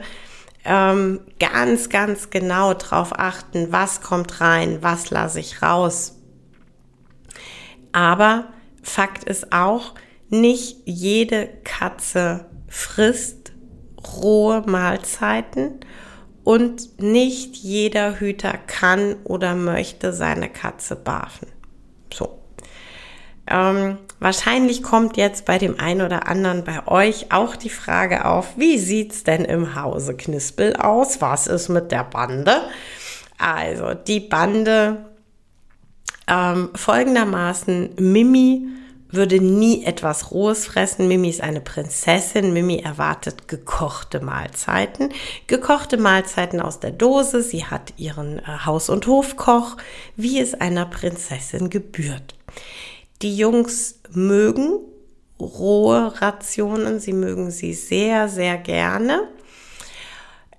ähm, 0.66 1.22
ganz, 1.40 1.90
ganz 1.90 2.30
genau 2.30 2.74
darauf 2.74 3.18
achten, 3.18 3.72
was 3.72 4.02
kommt 4.02 4.42
rein, 4.42 4.80
was 4.82 5.10
lasse 5.12 5.40
ich 5.40 5.62
raus. 5.62 6.18
Aber 7.92 8.50
Fakt 8.84 9.24
ist 9.24 9.52
auch, 9.52 9.94
nicht 10.30 10.78
jede 10.86 11.48
Katze 11.64 12.46
frisst 12.68 13.54
rohe 14.22 14.62
Mahlzeiten 14.66 15.80
und 16.44 17.02
nicht 17.02 17.56
jeder 17.56 18.20
Hüter 18.20 18.54
kann 18.68 19.16
oder 19.24 19.56
möchte 19.56 20.14
seine 20.14 20.50
Katze 20.50 20.96
barfen. 20.96 21.48
So. 22.14 22.45
Ähm, 23.48 23.98
wahrscheinlich 24.20 24.84
kommt 24.84 25.18
jetzt 25.18 25.46
bei 25.46 25.58
dem 25.58 25.80
einen 25.80 26.02
oder 26.02 26.28
anderen 26.28 26.64
bei 26.64 26.88
euch 26.88 27.32
auch 27.32 27.56
die 27.56 27.70
Frage 27.70 28.26
auf, 28.26 28.58
wie 28.58 28.78
sieht's 28.78 29.24
denn 29.24 29.46
im 29.46 29.76
Hause 29.76 30.16
Knispel 30.16 30.76
aus? 30.76 31.22
Was 31.22 31.48
ist 31.48 31.70
mit 31.70 31.92
der 31.92 32.04
Bande? 32.04 32.62
Also, 33.38 33.94
die 33.94 34.20
Bande 34.20 35.06
Ähm, 36.28 36.70
folgendermaßen, 36.74 37.92
Mimi 38.00 38.68
würde 39.12 39.40
nie 39.40 39.86
etwas 39.86 40.32
Rohes 40.32 40.66
fressen. 40.66 41.08
Mimi 41.08 41.30
ist 41.30 41.42
eine 41.42 41.62
Prinzessin. 41.62 42.52
Mimi 42.54 42.80
erwartet 42.80 43.48
gekochte 43.48 44.20
Mahlzeiten. 44.22 45.10
Gekochte 45.48 45.98
Mahlzeiten 45.98 46.60
aus 46.60 46.80
der 46.80 46.92
Dose. 46.92 47.44
Sie 47.44 47.66
hat 47.66 47.94
ihren 47.98 48.40
äh, 48.40 48.44
Haus- 48.66 48.90
und 48.90 49.06
Hofkoch, 49.08 49.78
wie 50.16 50.40
es 50.40 50.56
einer 50.56 50.86
Prinzessin 50.88 51.70
gebührt. 51.70 52.36
Die 53.22 53.36
Jungs 53.36 54.00
mögen 54.12 54.80
rohe 55.40 56.22
Rationen. 56.22 57.00
Sie 57.00 57.14
mögen 57.14 57.52
sie 57.52 57.74
sehr, 57.74 58.30
sehr 58.30 58.58
gerne. 58.58 59.28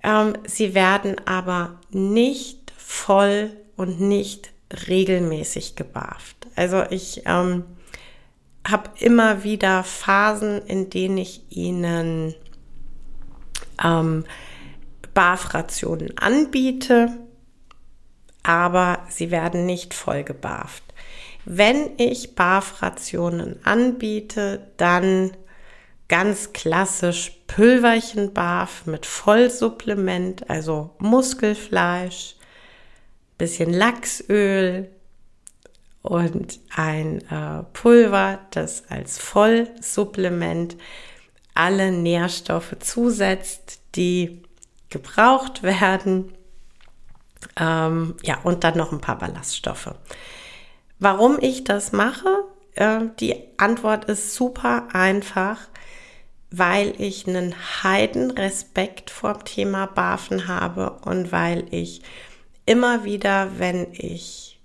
Ähm, 0.03 0.33
sie 0.45 0.73
werden 0.73 1.15
aber 1.25 1.79
nicht 1.91 2.71
voll 2.77 3.51
und 3.75 3.99
nicht 3.99 4.51
regelmäßig 4.87 5.75
gebarft. 5.75 6.47
Also 6.55 6.83
ich 6.89 7.23
ähm, 7.25 7.63
habe 8.67 8.89
immer 8.99 9.43
wieder 9.43 9.83
Phasen, 9.83 10.61
in 10.65 10.89
denen 10.89 11.17
ich 11.17 11.43
ihnen 11.49 12.35
ähm, 13.83 14.25
Barfrationen 15.13 16.17
anbiete, 16.17 17.17
aber 18.43 18.99
sie 19.09 19.31
werden 19.31 19.65
nicht 19.65 19.93
voll 19.93 20.23
gebarft. 20.23 20.83
Wenn 21.49 21.91
ich 21.97 22.35
Barfrationen 22.35 23.65
anbiete, 23.65 24.67
dann 24.75 25.31
ganz 26.09 26.51
klassisch 26.51 27.31
Pülverchen-Barf 27.47 28.85
mit 28.85 29.05
Vollsupplement, 29.05 30.49
also 30.49 30.91
Muskelfleisch, 30.99 32.35
bisschen 33.37 33.71
Lachsöl, 33.71 34.89
und 36.01 36.59
ein 36.75 37.21
äh, 37.29 37.63
Pulver, 37.73 38.39
das 38.51 38.83
als 38.89 39.17
Vollsupplement 39.17 40.75
alle 41.53 41.93
Nährstoffe 41.93 42.75
zusetzt, 42.79 43.81
die 43.95 44.43
gebraucht 44.89 45.63
werden. 45.63 46.33
Ähm, 47.57 48.15
ja, 48.23 48.37
und 48.43 48.63
dann 48.63 48.77
noch 48.77 48.91
ein 48.91 49.01
paar 49.01 49.17
Ballaststoffe. 49.17 49.95
Warum 50.99 51.37
ich 51.39 51.63
das 51.63 51.91
mache? 51.91 52.43
Äh, 52.75 53.01
die 53.19 53.35
Antwort 53.57 54.05
ist 54.05 54.33
super 54.35 54.87
einfach, 54.93 55.59
weil 56.49 56.93
ich 56.97 57.27
einen 57.27 57.53
Heidenrespekt 57.83 59.09
vor 59.09 59.33
dem 59.33 59.45
Thema 59.45 59.85
Barfen 59.85 60.47
habe 60.47 60.99
und 61.05 61.31
weil 61.31 61.65
ich 61.71 62.01
immer 62.65 63.03
wieder, 63.03 63.59
wenn 63.59 63.87
ich 63.91 64.59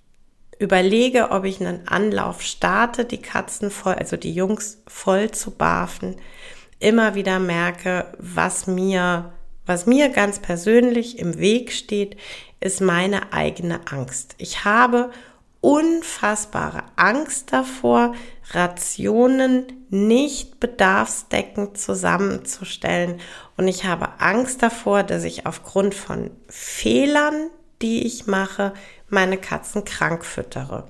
überlege, 0.58 1.30
ob 1.30 1.44
ich 1.44 1.60
einen 1.60 1.88
Anlauf 1.88 2.40
starte, 2.42 3.04
die 3.04 3.20
Katzen 3.20 3.70
voll, 3.70 3.94
also 3.94 4.16
die 4.16 4.32
Jungs 4.32 4.82
voll 4.86 5.32
zu 5.32 5.50
barfen, 5.50 6.16
immer 6.78 7.14
wieder 7.14 7.38
merke, 7.38 8.06
was 8.18 8.66
mir, 8.66 9.32
was 9.66 9.86
mir 9.86 10.08
ganz 10.08 10.38
persönlich 10.38 11.18
im 11.18 11.38
Weg 11.38 11.72
steht, 11.72 12.16
ist 12.60 12.80
meine 12.80 13.32
eigene 13.32 13.80
Angst. 13.90 14.36
Ich 14.38 14.64
habe 14.64 15.10
unfassbare 15.62 16.82
Angst 16.96 17.52
davor, 17.52 18.14
Rationen 18.50 19.86
nicht 19.88 20.60
bedarfsdeckend 20.60 21.78
zusammenzustellen. 21.78 23.20
Und 23.56 23.68
ich 23.68 23.84
habe 23.84 24.20
Angst 24.20 24.62
davor, 24.62 25.04
dass 25.04 25.24
ich 25.24 25.46
aufgrund 25.46 25.94
von 25.94 26.30
Fehlern, 26.48 27.48
die 27.80 28.04
ich 28.04 28.26
mache, 28.26 28.74
meine 29.08 29.38
Katzen 29.38 29.84
krank 29.84 30.24
füttere. 30.24 30.86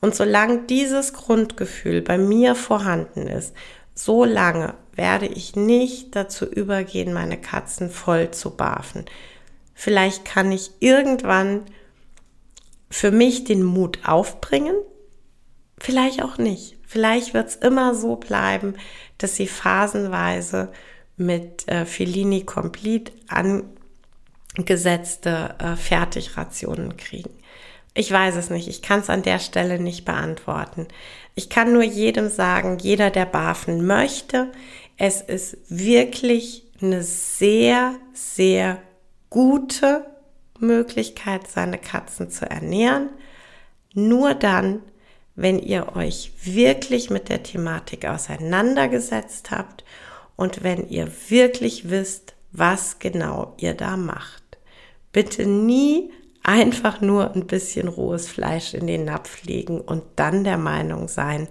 Und 0.00 0.14
solange 0.14 0.62
dieses 0.62 1.12
Grundgefühl 1.12 2.00
bei 2.00 2.16
mir 2.16 2.54
vorhanden 2.54 3.26
ist, 3.26 3.54
so 3.94 4.24
lange 4.24 4.74
werde 4.94 5.26
ich 5.26 5.56
nicht 5.56 6.16
dazu 6.16 6.46
übergehen, 6.46 7.12
meine 7.12 7.38
Katzen 7.38 7.90
voll 7.90 8.30
zu 8.30 8.56
barfen. 8.56 9.04
Vielleicht 9.74 10.24
kann 10.24 10.52
ich 10.52 10.70
irgendwann 10.80 11.62
für 12.96 13.10
mich 13.10 13.44
den 13.44 13.62
Mut 13.62 13.98
aufbringen, 14.06 14.74
vielleicht 15.76 16.22
auch 16.22 16.38
nicht. 16.38 16.78
Vielleicht 16.86 17.34
wird 17.34 17.48
es 17.48 17.56
immer 17.56 17.94
so 17.94 18.16
bleiben, 18.16 18.76
dass 19.18 19.36
sie 19.36 19.48
phasenweise 19.48 20.72
mit 21.18 21.68
äh, 21.68 21.84
Felini 21.84 22.44
Complete 22.46 23.12
angesetzte 24.56 25.56
äh, 25.58 25.76
Fertigrationen 25.76 26.96
kriegen. 26.96 27.28
Ich 27.92 28.10
weiß 28.10 28.34
es 28.36 28.48
nicht. 28.48 28.66
Ich 28.66 28.80
kann 28.80 29.00
es 29.00 29.10
an 29.10 29.22
der 29.22 29.40
Stelle 29.40 29.78
nicht 29.78 30.06
beantworten. 30.06 30.88
Ich 31.34 31.50
kann 31.50 31.74
nur 31.74 31.82
jedem 31.82 32.30
sagen, 32.30 32.78
jeder, 32.78 33.10
der 33.10 33.26
barfen 33.26 33.86
möchte, 33.86 34.50
es 34.96 35.20
ist 35.20 35.58
wirklich 35.68 36.64
eine 36.80 37.02
sehr, 37.02 37.96
sehr 38.14 38.80
gute 39.28 40.15
Möglichkeit, 40.60 41.48
seine 41.48 41.78
Katzen 41.78 42.30
zu 42.30 42.48
ernähren. 42.48 43.10
Nur 43.94 44.34
dann, 44.34 44.82
wenn 45.34 45.58
ihr 45.58 45.96
euch 45.96 46.32
wirklich 46.42 47.10
mit 47.10 47.28
der 47.28 47.42
Thematik 47.42 48.06
auseinandergesetzt 48.06 49.50
habt 49.50 49.84
und 50.36 50.62
wenn 50.62 50.88
ihr 50.88 51.10
wirklich 51.28 51.90
wisst, 51.90 52.34
was 52.52 52.98
genau 52.98 53.54
ihr 53.58 53.74
da 53.74 53.96
macht. 53.96 54.42
Bitte 55.12 55.46
nie 55.46 56.10
einfach 56.42 57.00
nur 57.00 57.34
ein 57.34 57.46
bisschen 57.46 57.88
rohes 57.88 58.28
Fleisch 58.28 58.74
in 58.74 58.86
den 58.86 59.04
Napf 59.04 59.42
legen 59.44 59.80
und 59.80 60.04
dann 60.16 60.44
der 60.44 60.58
Meinung 60.58 61.08
sein, 61.08 61.48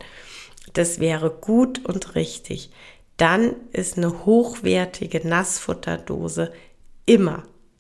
das 0.74 1.00
wäre 1.00 1.30
gut 1.30 1.86
und 1.86 2.16
richtig. 2.16 2.72
Dann 3.18 3.56
ist 3.72 3.98
eine 3.98 4.26
hochwertige 4.26 5.28
Nassfutterdose 5.28 6.52
immer 7.06 7.44